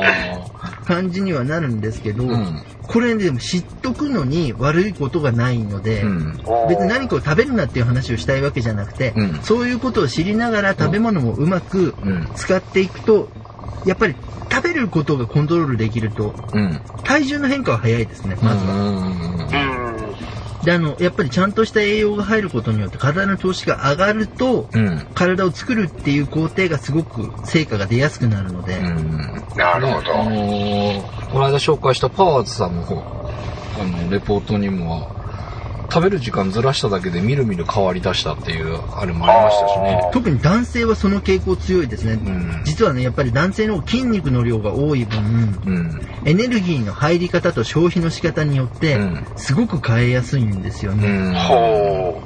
[0.85, 2.27] 感じにはなるんですけど、あ。
[2.27, 2.63] うん。
[2.87, 6.41] これでも知っとくのに悪いことがないので、うん。
[6.45, 12.31] ー別に何かを食べるなっていう話をしたいわけじゃなくて、うんそういうことを知りながら食べ物もうまくうん。
[12.35, 13.31] 使っていくと、
[13.85, 14.17] やっぱり
[14.53, 16.83] 食べることがコントロールできると、うん。
[17.05, 20.00] 体重の変化は早いですね、まずは。
[20.63, 25.07] で、あの、やっぱりちゃんとした栄養が入ることによって体の調子が上がると、うん。
[25.15, 29.19] 体を作るっていう工程がすごく成果が出やすくなるので、うん。
[29.57, 30.21] なるほど。
[30.21, 32.97] あのーこの間紹介したパワーズさんの方、
[33.81, 35.20] あの、レポートにも、
[35.93, 40.11] 食べる時間ずらしただけでみるみる変わり出したっていう、あれもありましたしね。
[40.13, 42.13] 特に男性はその傾向強いですね。
[42.13, 42.63] うん。
[42.65, 46.01] 実はね、やっぱり男性の筋肉の量が多い分、うん。
[46.25, 51.09] エネルギーの入り方と消費の仕方によってうん、すごく変えやすいんですよね。
[51.09, 51.35] うん。
[51.35, 52.23] ほ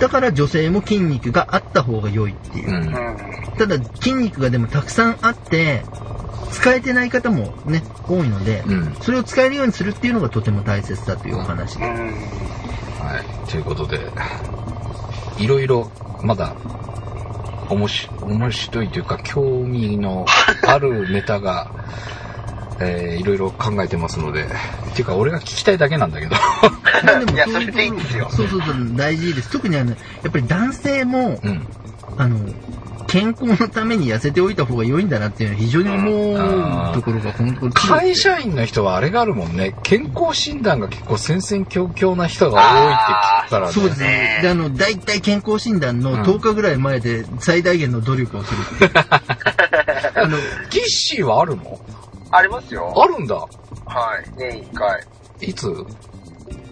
[0.00, 2.94] だから女性も筋肉があった方が良いっていう。
[3.58, 5.84] ただ筋肉がでもたくさんあって、
[6.50, 8.94] 使えてない方もね、多いので、うん。
[9.00, 11.86] それを使えるようにするっていうのがとても大切だというお話で。
[11.86, 11.92] うん。
[11.92, 13.50] はい。
[13.50, 13.98] ということで、
[15.38, 15.90] いろいろ、
[16.22, 16.54] まだ、
[17.68, 20.26] おもし、面白いというか、興味の
[20.66, 21.70] あるネタが、
[22.82, 24.46] えー、いろいろ考えてますので、っ
[24.94, 26.34] ていうか、俺が聞きたいだけなんだけど。
[27.32, 29.50] いやそういうそれでいいんですよそうそうそう、大事です。
[29.50, 29.96] 特にあの、や
[30.28, 31.66] っぱり男性も、うん。
[32.16, 32.38] あの、
[33.10, 39.74] 健康のために痩せておいた方が良いんだなっていうのは非常に思うところがこのところ会社員の人はあれがあるもんね。
[39.82, 43.72] 健康診断が結構戦々恐々な人が多いって聞くからね。
[43.72, 44.38] そうですね。
[44.42, 48.90] で、あの、大体健康診断のうん10日ぐらい前で最大限の努力をするっていう。
[50.14, 50.38] あの、
[50.70, 51.80] ギッシーはあるの？
[52.30, 52.94] ありますよ。
[52.96, 53.34] あるんだ。
[53.34, 53.48] は
[54.24, 54.30] い。
[54.36, 55.04] 年一回。
[55.40, 55.66] いつ？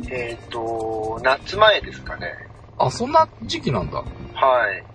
[0.08, 2.32] えっ、と、夏前ですかね。
[2.78, 3.98] あ、そんな時期なんだ。
[3.98, 4.04] は
[4.70, 4.87] い。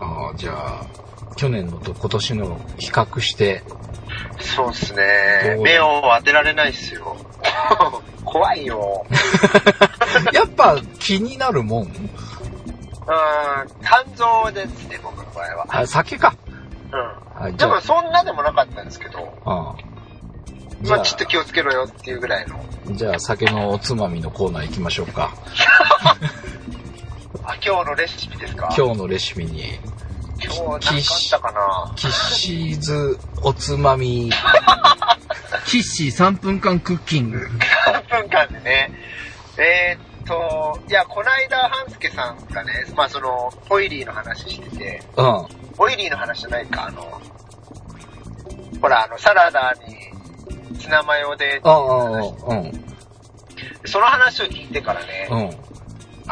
[0.00, 0.86] ああ、じゃあ、
[1.36, 3.62] 去年のと今年の比較して、
[4.38, 5.62] そうっすどねう？
[5.62, 7.16] 目を当てられないっすよ。
[8.24, 9.04] 怖いよ。
[10.32, 11.84] やっぱ気になるもん。
[11.84, 11.98] うーん、
[13.80, 15.66] 肝臓ですね、僕の場合は。
[15.68, 16.34] あ、酒か。
[17.42, 17.56] うん。
[17.56, 19.90] でも、そんなでもなかったんですけど、ああ
[20.82, 22.56] まあちょっと気をつけろよっていうぐらいの。
[22.56, 25.34] あ、じゃあ酒のおつまみのコーナー行きましょうか。
[27.44, 28.74] あ、今日のレシピですか？
[28.76, 29.78] 今日のレシピに、
[30.42, 31.92] 今日なんかあったかな？
[31.96, 34.30] キッシーズおつまみ、
[35.66, 37.48] キッシー3分間クッキング。
[37.86, 38.92] 3分間でね。
[39.58, 45.26] えーっと、いや、こないだ、半助さんがね、まあその、オイリーの話してて、うん。
[45.26, 45.46] あ
[45.78, 47.20] オイリーの話じゃないか、あの、
[48.80, 52.84] ほら、あの、サラダにツナマヨで、あ、うん、うん、
[53.84, 55.56] その話を聞いてからね、うん。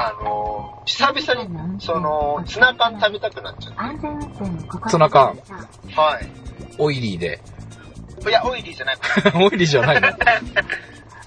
[0.01, 1.43] あの、久々
[1.75, 3.79] に、その、ツナ缶食べたくなっちゃって。
[3.81, 5.27] 安全運転を心ツナ缶
[5.97, 6.29] はい。
[6.79, 7.41] オイリーで。
[8.29, 8.97] いや、オイリーじゃない。
[9.35, 10.09] オイリーじゃないの？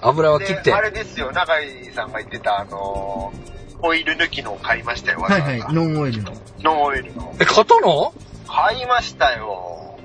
[0.00, 0.80] 油は切ってであ。
[0.80, 3.52] れですよ、永井さんが言ってた、あのー
[3.84, 6.32] オイル抜きのを買いましたよ、はいはい、ノンオイルの。
[6.62, 7.34] ノンオイルの。
[7.40, 8.14] え、買ったの？
[8.46, 9.98] 買いましたよ。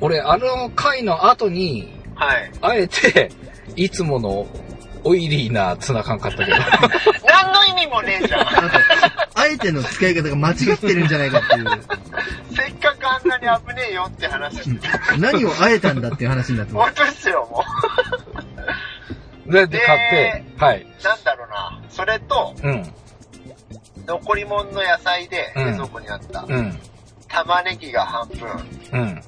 [0.00, 2.50] 俺、あの回の後に、はい。
[2.60, 3.30] あえて、
[3.76, 4.46] いつもの
[5.04, 6.56] オイリーなツナ缶買ったけど。
[7.28, 8.40] 何の意味もねえじゃん。
[9.34, 11.66] あえての使い方が間違ってるんじゃないかっていう。
[12.56, 15.16] せっかくあんなに危ねえよって話してた。
[15.18, 17.64] 何をあえたんだっていう話になってま本当ですよ、も
[19.46, 20.82] で、で、買って、はい。
[20.82, 21.04] う。
[21.04, 21.82] なんだろうな。
[21.90, 22.94] それと、うん、
[24.06, 26.78] 残り物の野菜で、うん冷蔵庫にあった、うん、
[27.28, 28.48] 玉ねぎが半分、
[28.92, 29.22] うん。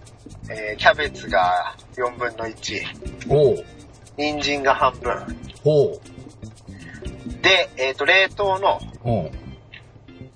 [0.48, 2.82] えーキャベツが4分の1、
[3.28, 3.64] おう、
[4.16, 5.12] 人参が半分。
[5.66, 6.00] おう、
[7.42, 8.80] で、えっ、と、冷凍の。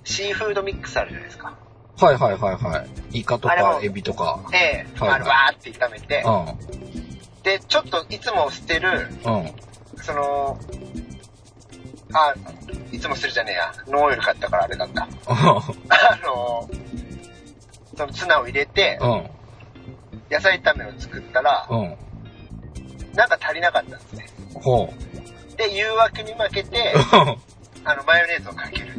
[0.05, 1.57] シーフードミックスあるじゃないですか。
[1.99, 3.21] はいはいはいはい。
[3.21, 4.41] イカとかエビとか。
[4.53, 9.53] ええはいあの、バーって炒めて、うで、ちょっといつも捨てる、ん、うん。
[10.03, 10.59] その、
[12.13, 12.35] あ、
[12.91, 13.73] いつもするじゃねえや。
[13.87, 15.03] ノンオイル買ったからあれだった。
[15.29, 16.69] あの、
[17.97, 19.31] そのツナを入れて、うん、
[20.31, 21.97] 野菜炒めを作ったら、うん。
[23.15, 24.27] なんか足りなかったんですね。
[24.55, 24.93] ほ
[25.61, 26.99] で、誘惑に負けてう。、
[27.85, 28.87] あの、マヨネーズをかける。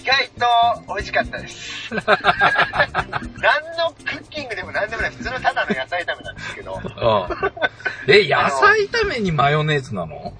[0.00, 0.46] 意外と
[0.94, 1.94] 美味しかったです。
[1.94, 2.02] 何
[3.76, 6.74] のクッキングでも何でもない、普通のただの野菜炒めなんですけど。
[6.74, 6.82] うん。
[8.10, 10.32] え、野菜炒めにマヨネーズなの？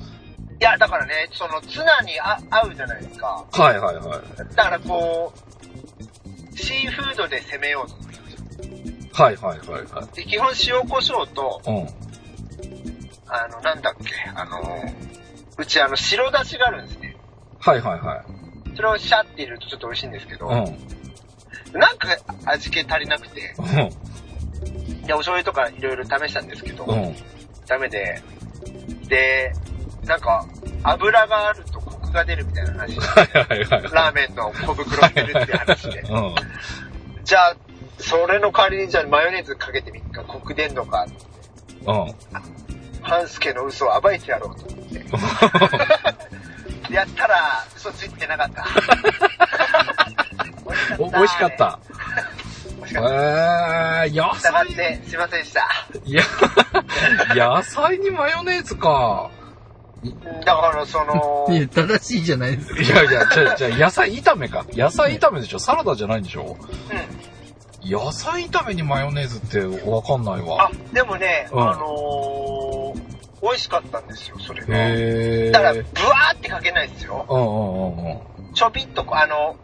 [0.58, 3.44] いや、だからね、そのツナにあ合うじゃないですか。
[3.50, 4.54] はいはいはい。
[4.54, 8.14] だからこう、シーフードで攻めようと思って。
[9.12, 10.16] はいはいはいはい。
[10.16, 11.88] で、基本塩コショウと、うん。
[13.28, 14.60] あの、なんだっけ、あの、
[15.58, 17.16] うちあの、白だしがあるんですね。
[17.60, 18.76] はいはいはい。
[18.76, 21.78] それをシャって入れるとちょっと美味しいんですけど、うん。
[21.78, 22.08] なんか
[22.46, 25.04] 味気足りなくて、うん。
[25.06, 27.14] で、お醤油とかいろいろ試したんですけど、うん。
[27.66, 28.22] ダメで、
[29.08, 29.52] で、
[30.04, 30.44] なんか、
[30.82, 32.98] 油があるとコクが出るみたいな話。
[33.00, 33.82] はいはいはい。
[33.92, 36.00] ラーメンの小袋捨てるっていう話で。
[36.00, 36.34] うん。
[37.24, 37.56] じゃあ、
[37.98, 41.06] それの代わりにじゃあマヨネーズかけてみっか、コク出んのか、
[41.86, 42.14] うん。
[43.04, 45.04] 半助の嘘を暴いてやろうと思って。
[46.92, 48.66] やったら、嘘ついてなかった。
[50.98, 51.56] お美味しかっ。
[51.56, 51.78] た。
[52.76, 53.14] 美味しかった。
[54.04, 54.40] えー、野従
[54.74, 55.68] 菜すいませんでした。
[56.04, 56.22] いや、
[57.34, 59.30] 野菜にマヨネーズか。
[60.44, 62.82] だから、その、いや、正しいじゃないですか。
[62.82, 64.64] いやいや、じゃあ、じゃあ野菜炒めか。
[64.72, 66.58] 野菜炒めでしょサラダじゃないんでしょ
[67.82, 67.90] うん。
[67.90, 72.83] 野菜炒めにマヨネーズってわかんないあわ。、でもね、うんあのー、
[73.44, 74.68] 美味しかったんですよ、それが。
[75.52, 77.26] だから、ブワーってかけないですよ。
[77.28, 78.54] うんうんうんうん。
[78.54, 79.56] ちょびっとこう、あの、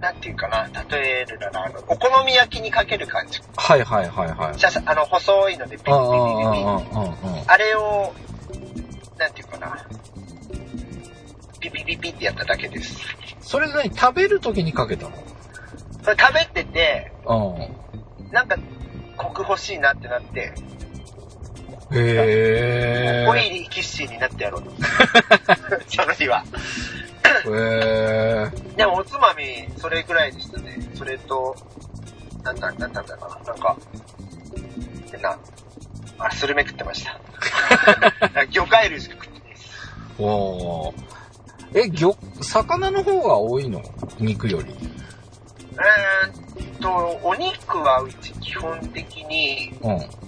[0.00, 3.40] なんていうかな、例えるなら、あの、お好み焼きにかける感じ。
[3.56, 4.58] はいはいはいはい。
[4.58, 7.44] シャシャあの、細いのでピッピうんうんッピッピッピッうんうんうん。
[7.46, 8.12] あれを、
[9.18, 9.86] なんていうかな、
[11.60, 13.06] ピピピピってやっただけです。
[13.40, 15.12] それ何食べるときにかけたの？
[16.02, 18.32] それ食べてて、うん。
[18.32, 18.56] なんか、
[19.16, 20.54] コク欲しいなってなって、
[21.94, 24.70] へオイリーキッシーになってやろうと。
[25.88, 26.44] その日は。
[27.44, 27.54] ー。
[27.54, 28.76] へー。
[28.76, 30.78] でもおつまみ、それぐらいでしたね。
[30.94, 31.56] それと、
[32.42, 33.52] なんだ、なんだったかな。
[33.52, 33.76] なんか、
[35.10, 35.38] 変な、
[36.18, 37.20] あ、スルメ食ってました。
[38.50, 39.70] 魚介類しか食ってないです。
[40.18, 40.94] おー。
[41.74, 43.82] え、魚、魚の方が多いの？
[44.18, 44.74] 肉より。
[45.72, 50.21] えーっと、お肉はうち基本的にうん。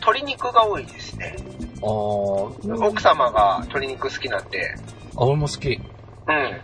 [0.00, 1.36] あ鶏肉が多いですね。
[1.80, 1.84] ー。
[1.84, 4.74] 奥様が鶏肉好きなんで、
[5.16, 5.68] あ、俺も好き。
[5.68, 6.60] うん。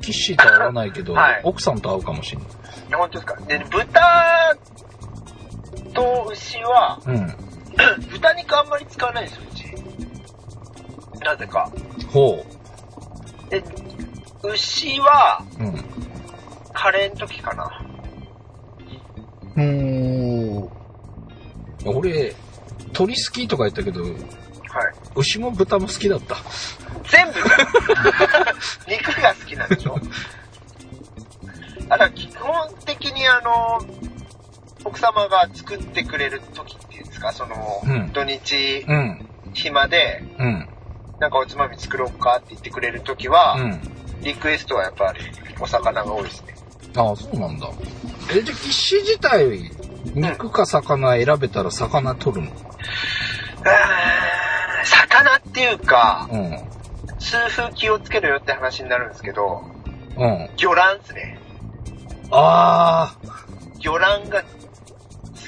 [0.00, 2.48] キッシーとは合わないけど、はい奥さんと合うかもしれない。
[2.94, 4.56] 本当ですかで、豚
[5.94, 7.34] と牛は、うん。
[8.10, 9.54] 豚肉あんまり使わないんですよ、う
[11.18, 11.24] ち。
[11.24, 11.70] なぜか。
[12.12, 12.44] ほ
[13.50, 13.62] で、
[14.42, 15.64] 牛は、う。
[15.64, 15.84] うん。
[16.72, 17.85] カレーの時かな。
[21.90, 22.34] 俺、
[22.92, 24.14] 鳥好きとか言ったけど、はい。
[25.16, 26.36] 牛も豚も好きだった。
[27.10, 27.40] 全部？
[28.90, 29.96] 肉が好きなんでしょ？
[31.88, 33.86] あら基本的にあの、
[34.84, 39.30] 奥様が作ってくれる時っていうんですか、その、うん土日うん。
[39.54, 40.68] 暇で、うん。
[41.18, 43.80] なんかおつまみ作ろうかって言ってくれる時は、うん。
[44.22, 45.20] リクエストはやっぱり
[45.60, 46.54] お魚が多いですね。
[46.96, 47.68] ああ、そうなんだ。
[48.34, 49.72] え、じゃあ、キッシー自体、
[50.14, 52.50] 肉か魚選べたら魚取るの？
[52.50, 52.60] うーん
[54.84, 56.58] 魚っていうか、うん。
[57.18, 59.62] 痛風気をつけろよって話になるんですけど、
[60.16, 60.48] うん。
[60.56, 61.38] 魚卵っすね。
[62.30, 63.16] あ
[63.80, 64.44] 魚卵が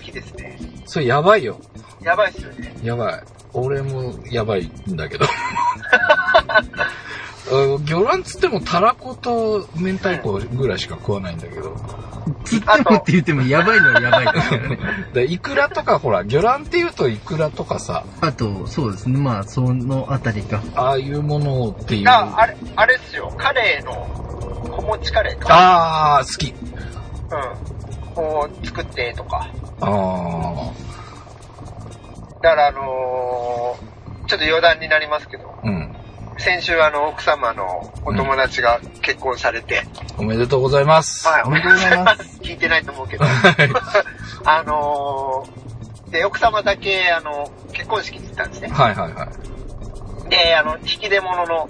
[0.08, 0.58] きですね。
[0.86, 1.60] それやばいよ。
[2.02, 2.74] やばいっすよね。
[2.82, 3.22] やばい。
[3.52, 5.26] 俺もやばいんだけど。
[7.50, 11.76] うん魚卵つってもたらこと明太子ぐらいしか食わないんだけど。
[12.44, 14.78] つってもって言ってもやばいのはやばいからね。
[15.14, 19.18] でイクラとかほら、魚卵って言うとイクラとかさ、あと、そうですね。
[19.18, 20.62] まあ、そのあたりか。
[20.74, 22.08] ああいうものっていう。
[22.08, 23.32] あ、あれ、あれっすよ。
[23.36, 23.92] カレーの、
[24.70, 25.48] 小餅カレーか。
[26.18, 26.52] あー好き。
[26.52, 28.14] うん。
[28.14, 29.48] こう、作ってとか。
[29.80, 30.72] あ
[32.42, 35.77] だからあのーちょっと余談になりますけど、ーうん。
[36.38, 39.82] 先週あの、奥様のお友達が結婚されて、
[40.16, 41.26] おめでとうございます。
[41.26, 42.22] はい、おめでとうございます。
[42.42, 43.34] 聞いてないと思うけど、はい。
[44.44, 45.68] あのー
[46.10, 48.68] で、奥様だけ、あの、結婚式に行ったんですね。
[48.68, 50.30] はいはいはい。
[50.30, 51.68] で、あの、引き出物の、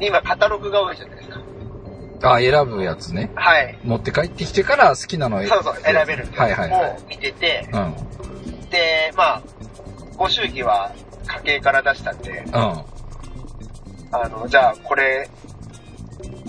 [0.00, 1.40] 今カタログが多いじゃないですか。
[2.22, 3.30] あ、選ぶやつね。
[3.34, 3.78] はい。
[3.84, 6.96] 持って帰ってきてから好きなのをそうそう、選べるはいはいはいを。
[7.08, 7.94] 見てて、うん。
[8.70, 9.42] で、まあ、
[10.16, 10.92] ご祝儀は
[11.26, 12.84] 家計から出したんで、うん。
[14.22, 15.28] あの、じゃあこれ、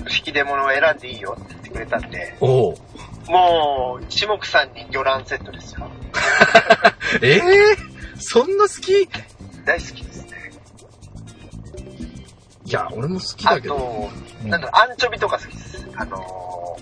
[0.08, 2.76] 引き出物を選んでいいよって言ってくれたんで、おう
[3.28, 5.90] もう、一目散に魚卵セットですよ。
[7.22, 7.42] ええ
[8.20, 9.10] そんな好き？
[9.66, 10.52] 大好きですね。
[12.66, 13.76] いや、俺も好きだあけど。
[13.78, 14.10] と、
[14.44, 15.88] うんなんだろう、アンチョビとか好きです。
[15.96, 16.78] あの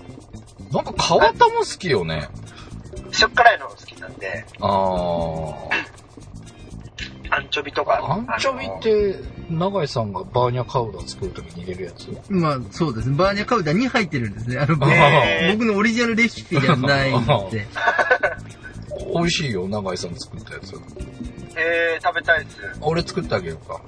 [0.72, 2.28] なんか川田も好きよね。
[2.94, 5.54] ー、塩辛いの好きなんで、あ
[7.30, 8.00] アンチョビとか。
[8.02, 8.14] あ。
[8.14, 9.14] アンチョビって、
[9.50, 12.08] 長井さんがバーニャカウダ作るときに入れるやつ？
[12.28, 13.16] まあ、そうですね。
[13.16, 14.58] バーニャカウダに入ってるんですね。
[14.58, 17.66] あの、僕へー僕のオリジナルレシピではないんで。
[19.14, 20.74] 美味しいよ、長井さん作ったやつ。
[21.56, 22.56] えー、食べたいです。
[22.80, 23.80] 俺作ってあげようか。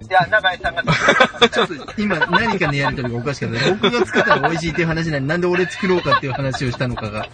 [0.00, 3.70] いや、長井さんがちょっと今何かのやりとりがおかしかった。
[3.70, 7.28] 僕が作ったら美味しいっていう話なのになんで俺作ろうかっていう話をしたのかが。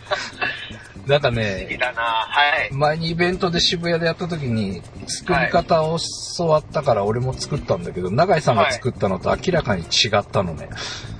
[1.06, 2.72] なんかね、はい。
[2.72, 5.98] 前にイベントで渋谷でやった時に、作り方を
[6.38, 10.70] 教わったから俺も作ったんだけど、長井さんが作ったのと明らかに違ったのね。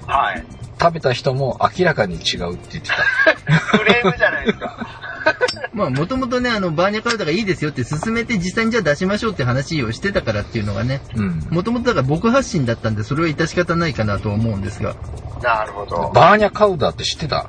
[0.07, 0.45] はい。
[0.81, 2.97] 食べた人も明らかに違うって言ってた。
[3.79, 5.04] クレームじゃないですか。
[5.73, 11.47] まあ、もともとね、あの、バーニャカウダがいいですよって勧めて実際にじゃあ出しましょうって話をしてたからっていうのがね、うん。
[11.51, 14.95] もともとだから僕発信だったんで、それは致し方ないかなとは思うんですが。
[15.43, 16.11] なるほど。
[16.15, 17.47] バーニャカウダって知ってた？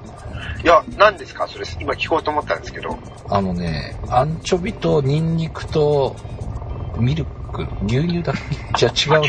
[0.64, 1.48] いや、何ですか？
[1.48, 2.98] それ、今聞こうと思ったんですけど。
[3.30, 6.16] あのね、アンチョビとニンニクと
[6.98, 8.42] ミルク、牛乳だっけ？
[8.78, 9.28] じゃあ違うな。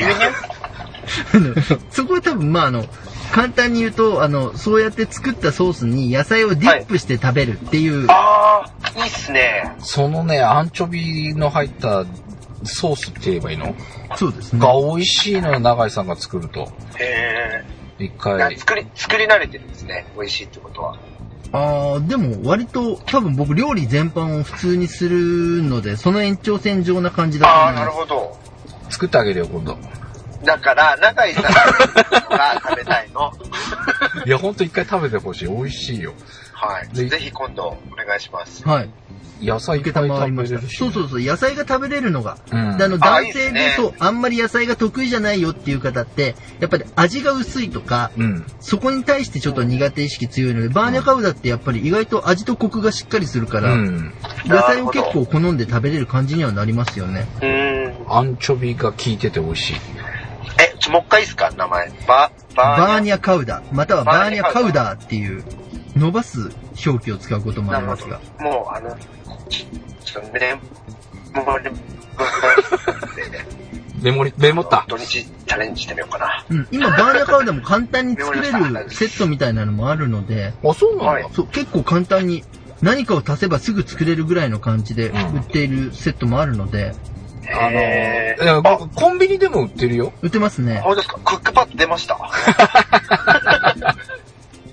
[1.91, 2.85] そこは多分、まあ、あの、
[3.33, 9.73] 簡単に言うと、あの、そうやって作ったソースに野菜をディップして食べるっていう、あー、いいっすね。
[9.79, 12.05] そのね、アンチョビの入った
[12.65, 13.75] ソースって言えばいいの？
[14.17, 14.61] そうですね。
[14.61, 16.73] が美味しいのよ、長井さんが作ると。
[16.99, 17.65] へ
[17.99, 18.17] 一ー。
[18.17, 18.57] 回。
[18.57, 20.07] 作り、作り慣れてるんですね。
[20.17, 20.99] 美味しいってことは。
[21.53, 27.81] ああ、でも割と多分僕料理全般を普通にするので、その延長線上な感じだとあー、思います。
[27.81, 28.39] なるほど。
[28.91, 29.79] 作ってあげるよ、今度。
[30.45, 31.51] だから、永井さんが
[32.63, 33.33] 食べたいの。
[34.27, 35.49] いや、ほんと一回食べてほしい。
[35.49, 36.15] 美味しいよ。
[36.53, 36.89] はい。
[36.95, 38.67] でぜひ今度お願いします。
[38.67, 38.91] はい。
[39.41, 40.57] 野菜いい食たまわりました。
[40.57, 40.77] べれるし。
[40.79, 42.39] そうそうそう、野菜が食べれるのが。
[42.51, 42.79] うん。
[42.79, 48.47] であの、あ男性でそう、あんまり野菜が得意じゃないよっていう方って、やっぱり味が薄いとか、うん。
[48.61, 54.15] そこに対してちょっと苦手意識強いので、バーニャカウダってやっぱり意外と味とコクがしっかりするから、うん。
[54.47, 57.27] 野菜を結構好んで食べれる感じにはなりますよね。
[57.43, 58.13] うーん。
[58.13, 59.77] アンチョビが効いてて美味しい。
[60.59, 61.51] え、ちょ、もう一回いいですか？
[61.57, 61.91] 名前。
[62.07, 65.45] バ、ババーニニャカウダ、またはバーニャカウダっていう、
[65.97, 66.51] 伸ばす
[66.87, 68.21] 表記を使うこともありますが。。
[68.41, 68.97] もう、あの、
[69.49, 69.67] ち
[70.05, 70.61] ちょっとね、
[71.35, 71.71] もう、ね、
[74.03, 74.85] メモリ、メモった。
[74.89, 76.45] 土日チャレンジしてみようかな。
[76.49, 81.13] うん、今バーニャカウダも簡単に作れるセットみたいなのもあるので、あ、そうなんだ。
[81.13, 82.45] はいそう、結構簡単に
[82.83, 86.95] 何かを足せばすぐ作れるぐらいの感じでうん売っているセットもあるので、
[87.59, 88.63] あのへーいやあ、
[88.95, 90.13] コンビニでも売ってるよ。
[90.23, 90.81] 売ってますね。
[90.81, 91.19] 本当ですか？
[91.25, 92.15] クックパッド出ました。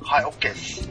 [0.02, 0.90] はい、OK です。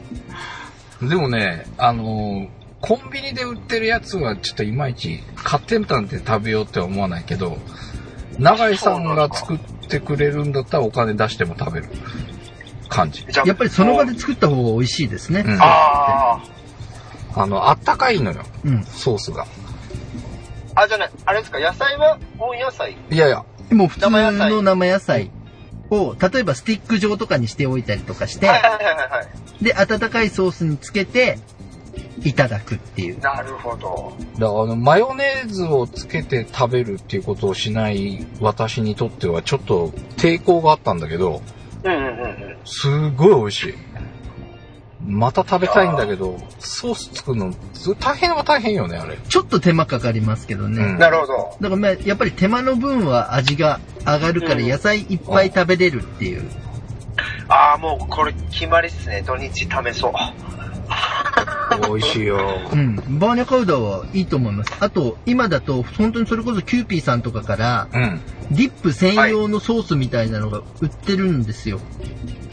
[1.01, 2.47] でもね、あのー
[2.85, 7.57] コンビニで売ってるやつはちょっといまいち買ってみたんで食べようって思わないけど、
[8.39, 11.87] 永井さんが作ってくれるんだったらお金出しても食べる
[12.89, 13.25] 感じ。
[13.29, 15.45] じゃあやっぱりその場で作った方が美味しいですね。
[15.47, 16.43] うんあ
[17.35, 18.83] あの、あったかいのよ、うん。
[18.83, 19.47] ソースが。
[20.75, 20.81] あ。
[20.81, 22.97] あ、じゃない、あれですか野菜は温野菜？
[23.09, 25.31] いやいや、もう普通の生野菜
[25.89, 29.23] を、例えばスティック状とかにしておいたりとかして、はいはいはいはいは
[29.61, 29.63] い。
[29.63, 31.39] で、温かいソースにつけて、
[32.25, 33.19] いただくっていう。
[33.19, 34.13] なるほど。
[34.39, 41.41] だからあの、マヨネーズをつけて食べるっていうことをしない私にとってはちょっと抵抗があったんだけど、
[41.83, 42.57] うんうんうんうん。
[42.65, 43.73] すごい美味しい。
[45.05, 49.17] また食べたいんだけど、ソース作るの、ず大変は大変よね、あれ。
[49.17, 50.83] ちょっと手間かかりますけどね。
[50.83, 51.57] うんなるほど。
[51.59, 56.49] だからまあ、やっぱり手間の分は味が上がるからうん野菜いっぱい食べれるっていう。
[57.49, 59.23] ああ、もうこれ決まりっすね。
[59.25, 60.13] 土日試そう。
[61.77, 62.37] 美味しいよ。
[62.71, 62.95] うん。
[63.19, 64.73] バーニャカウダはいいと思います。
[64.79, 68.21] あと、今だと、本当にそれこそキューピーさんとかから、うん。
[68.51, 71.79] ディップ専用のソースみたいなのが売ってるんですよ。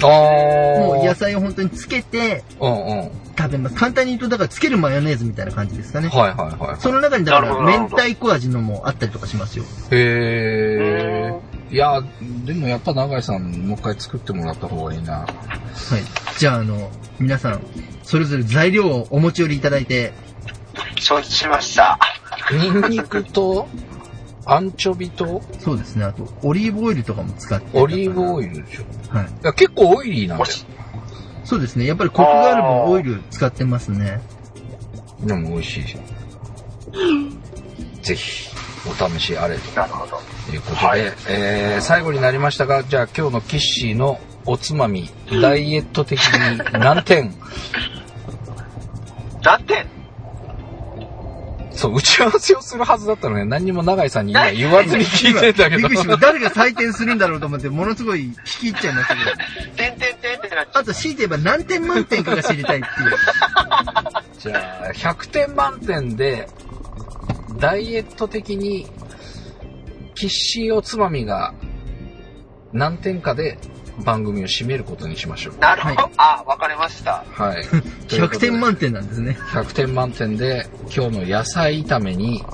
[0.03, 0.79] あー。
[0.79, 3.11] もう野菜を本当につけてうんうん。
[3.37, 3.77] 食べます。
[3.77, 6.09] 簡単に言うと、だからつけるマヨネーズみたいな感じですかね。
[6.09, 6.81] はいはいはい。
[6.81, 9.65] その中にだから明太子味のもあったりとかしますよ。
[9.91, 10.80] へー。
[11.71, 12.03] いや、
[12.45, 15.19] でもやっぱ永井さん、もう一回作ってもらった方がいいな。
[15.19, 15.29] はい。
[16.39, 17.63] じゃあ、あの、皆さん、
[18.03, 20.13] それぞれ材料をお持ち寄りいただいて、
[20.99, 21.99] 承知しました。
[22.53, 23.69] ニンニクと、
[24.47, 26.05] アンチョビと、そうですね。
[26.05, 27.79] あと、オリーブオイルとかも使って。
[27.79, 28.83] オリーブオイルでしょ。
[28.83, 29.29] いはい。
[29.43, 30.51] や結構オイリーなんだよ。
[31.45, 31.87] そうですね。
[31.87, 34.21] やっぱりコクがある分オイル使ってますね。
[35.21, 36.11] でも美味しいじゃん。
[38.03, 38.50] ぜひ、
[38.87, 40.21] お試しあれとなるほど。
[40.53, 45.11] いうことで、はいえー、最後になりましたが、じゃあ今日のキッシーのおつまみ、
[45.43, 47.33] ダイエット的に何点？
[49.43, 49.87] 何点？
[51.73, 55.89] そう、打ち合わせをするはずだったのに、何にも永井さんに今言わずに聞いてんだけど。
[56.19, 59.31] 誰が採点するんだろうと思って、ものすごい引き入っちゃいましたけど。
[59.77, 63.17] 点点点ってなっちゃあと、強いて言えば何点満点かが知りたいっていう。
[64.39, 66.49] じゃあ、100点満点で、
[67.59, 68.87] ダイエット的に、
[70.15, 71.55] キッシーおつまみが
[72.73, 73.59] 何点かで
[74.05, 75.59] 番組を締めることにしましょうう。。
[75.59, 75.95] なるほど。
[75.95, 77.25] はあ、わかりました。
[77.31, 77.63] はい。
[78.09, 79.37] 100点満点なんですね。
[79.53, 82.45] 100点満点で、今日の野菜炒めに、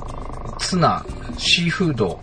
[0.58, 1.04] ツナ、
[1.38, 2.20] シーフード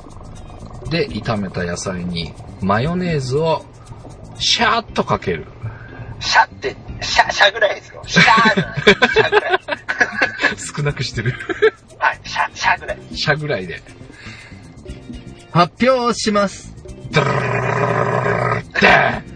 [0.90, 3.66] で炒めた野菜に、マヨネーズを、
[4.38, 5.46] シャーっとかける。
[6.20, 8.02] シャって、シャ、シャぐらいですよ。
[8.06, 8.80] シャーじゃない。
[9.14, 9.60] シャぐらい。
[10.76, 11.34] 少なくしてる。
[11.98, 12.98] はい、シャ、シャぐらい。
[13.16, 13.82] シャぐらいで。
[15.52, 16.74] 発表します。
[17.12, 19.34] ドゥルルルルルルル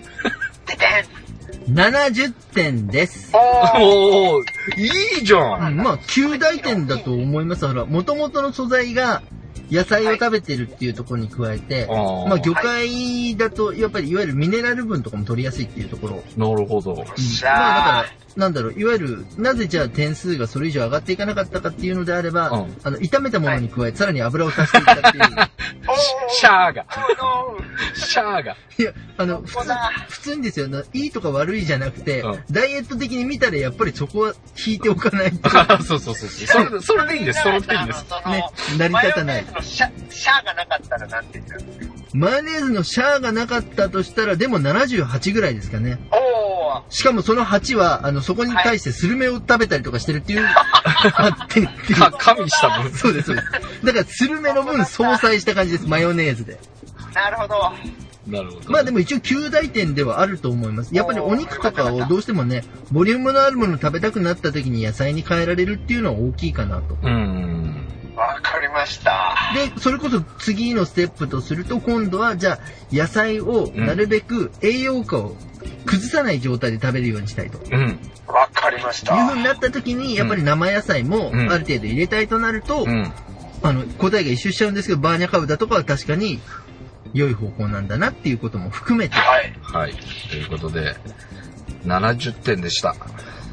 [1.70, 3.32] 70点です。
[3.36, 5.76] おーおーいいじゃうん。
[5.76, 7.68] まあ、9大点だと思います。
[7.68, 9.22] ほら、もともとの素材が
[9.70, 16.24] 野菜を食べてるっていうところに加えて、あーまあ、魚介だと、やっぱりいわゆるミネラル分とかも取りやすいっていうところ。
[16.38, 16.96] なるほど。
[16.96, 18.06] まあ、だから、
[18.38, 25.24] なんだろう、いわゆる、なぜじゃあ点数がそれ以上上がっていかなかったかっていうのであれば、うんあの、炒めたものに加え、さらに油を足していったっていう。
[26.30, 26.86] シャーが。
[27.96, 28.56] シャーが。
[28.78, 29.74] いや、あの、普通
[30.10, 34.34] 普通にですよ、あのいいとか悪いじゃなくて、うんダイエット的に見たらやっぱりそこは
[34.66, 35.50] 引いておかないと。
[35.84, 36.48] そうそうそうそう。
[36.48, 37.42] それで、それでいいんです。
[37.42, 38.06] それでいいんです。
[38.28, 46.00] ね成り立たないのシャ、シャーがなかったらなんて言ったんですかマヨネーズのシャーがなかったとしたら、でも78ぐらいですかね。
[46.12, 52.92] おーしかもその8は、あの、そこに対してスルメを食べたりとかしてるっていう、8点っていうか、加味した分。
[52.92, 53.86] そうです、そうです。
[53.86, 56.60] だから、スルメの分相殺した感じです、マヨネーズで。
[57.14, 57.74] なるほど。
[58.28, 58.72] なるほど。
[58.72, 60.94] まあでも一応9大点ではあると思います。
[60.94, 66.96] やっぱりお肉とかをどうしてもね、ボリュームのあるものを食べたくなった時に野菜に変えられるっていうのは大きいかなと。
[66.96, 67.97] うーん。
[68.18, 69.36] わかりました。
[69.54, 72.60] で、それこそ次のステップとすると、今度はじゃあ、
[72.92, 75.36] 野菜をなるべく栄養価を
[75.86, 77.60] 崩さない状態で食べるようにしたいと。
[77.60, 78.00] うん。
[78.28, 79.16] わかりましいうた。
[79.16, 83.14] 風になった時に、やっぱり生野菜もうんある程度入れたいとなると、うん。
[83.62, 86.40] あの、答えが一周しちゃうんですけど、バーニャカウダとかは確かに
[87.14, 89.54] 良い方向なんだなっていうことも含めて、はい。
[89.62, 89.94] はい。
[90.30, 90.96] ということで、
[91.86, 92.96] 70点でした。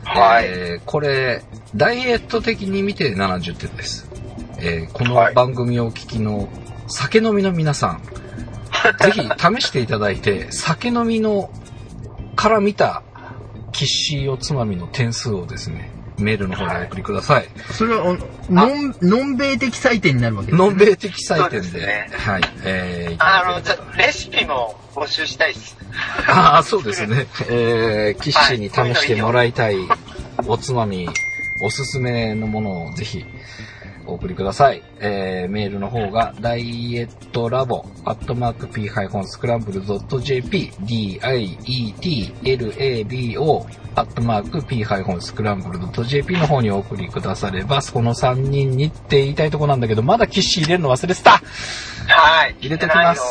[0.05, 0.47] はい。
[0.47, 1.43] えーこれ、
[1.77, 4.14] ダイエット的に見て70点です。
[4.65, 6.49] えーこのはい番組をお聞きの
[6.89, 8.03] 酒飲みの皆さん、
[9.01, 9.27] ぜひ試
[9.63, 11.51] していただいて、酒飲みの
[12.35, 13.03] から見た
[13.73, 17.49] キッシーおつまみの点数をですね、メールの方でお送りください。
[17.73, 18.19] それは、あの
[18.51, 25.77] ノン、ノン米的採点になるわけです、ノン米的採点でねはい、えーあの、だければちょっとレシピも募集したいです。
[26.29, 27.27] ああ、そうですね。
[27.49, 29.77] えー、キッシーに試してもらいたい
[30.47, 31.09] おつまみ、
[31.61, 33.25] おすすめのものをぜひ
[34.07, 34.83] お送りください。
[35.01, 42.07] えー、メールの方が、ダイエットラボ、アットマーク p-scramble.jp、d-i-e-t-l-a-b-o、
[43.97, 51.41] アットマーク p-scramble.jp の方にお送りくだされば、その3人にって言いたいとこなんだけど、まだキッシー入れるの忘れてた
[52.07, 52.57] はい。
[52.61, 53.23] 入れときます。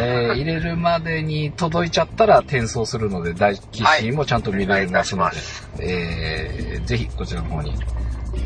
[0.00, 5.34] えー入れるまでに届いちゃったら転送するので、大キッシーもちゃんと見られますので、はい
[5.80, 7.74] えーぜひこちらの方に、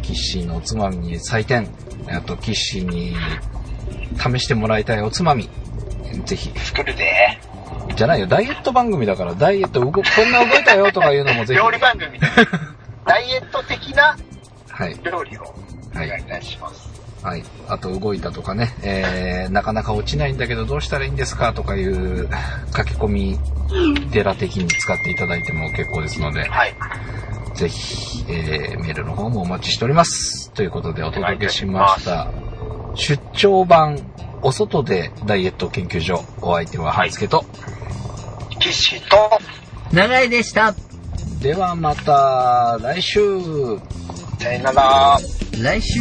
[0.02, 1.68] キッシーのおつまみに採点、
[2.08, 3.14] あとキッシーに
[4.16, 5.48] 試してもらいたいおつまみ、
[6.24, 7.38] ぜひ作るで。
[7.96, 11.60] じゃないよ、ダイエット番組だから、ダイエット動、こんな動いたよとかいうのもぜひ。
[11.60, 12.18] 料理番組。
[13.06, 14.16] ダイエット的な
[14.68, 14.96] はい。
[15.02, 15.42] 料理を
[15.92, 16.88] お願いいたします。
[16.88, 16.99] はい。
[17.68, 22.28] あと動いたとかね、えー、なかなか落ちないんだけどどうしたらいいんですかとかいう
[22.74, 23.38] 書き込み
[24.10, 26.74] 寺的に使っていただいても結構ですので、はい。
[27.54, 30.50] ぜひ、えー、メールの方もお待ちしております。
[30.52, 32.30] ということでお届けしました。
[32.94, 33.98] 出張版、
[34.42, 37.44] お外でダイエット研究所、お相手は半助と、
[38.58, 39.16] 岸と、
[39.92, 40.74] 長井でした。
[41.42, 43.20] ではまた来週
[44.40, 45.18] さよなら。
[45.62, 46.00] 来週。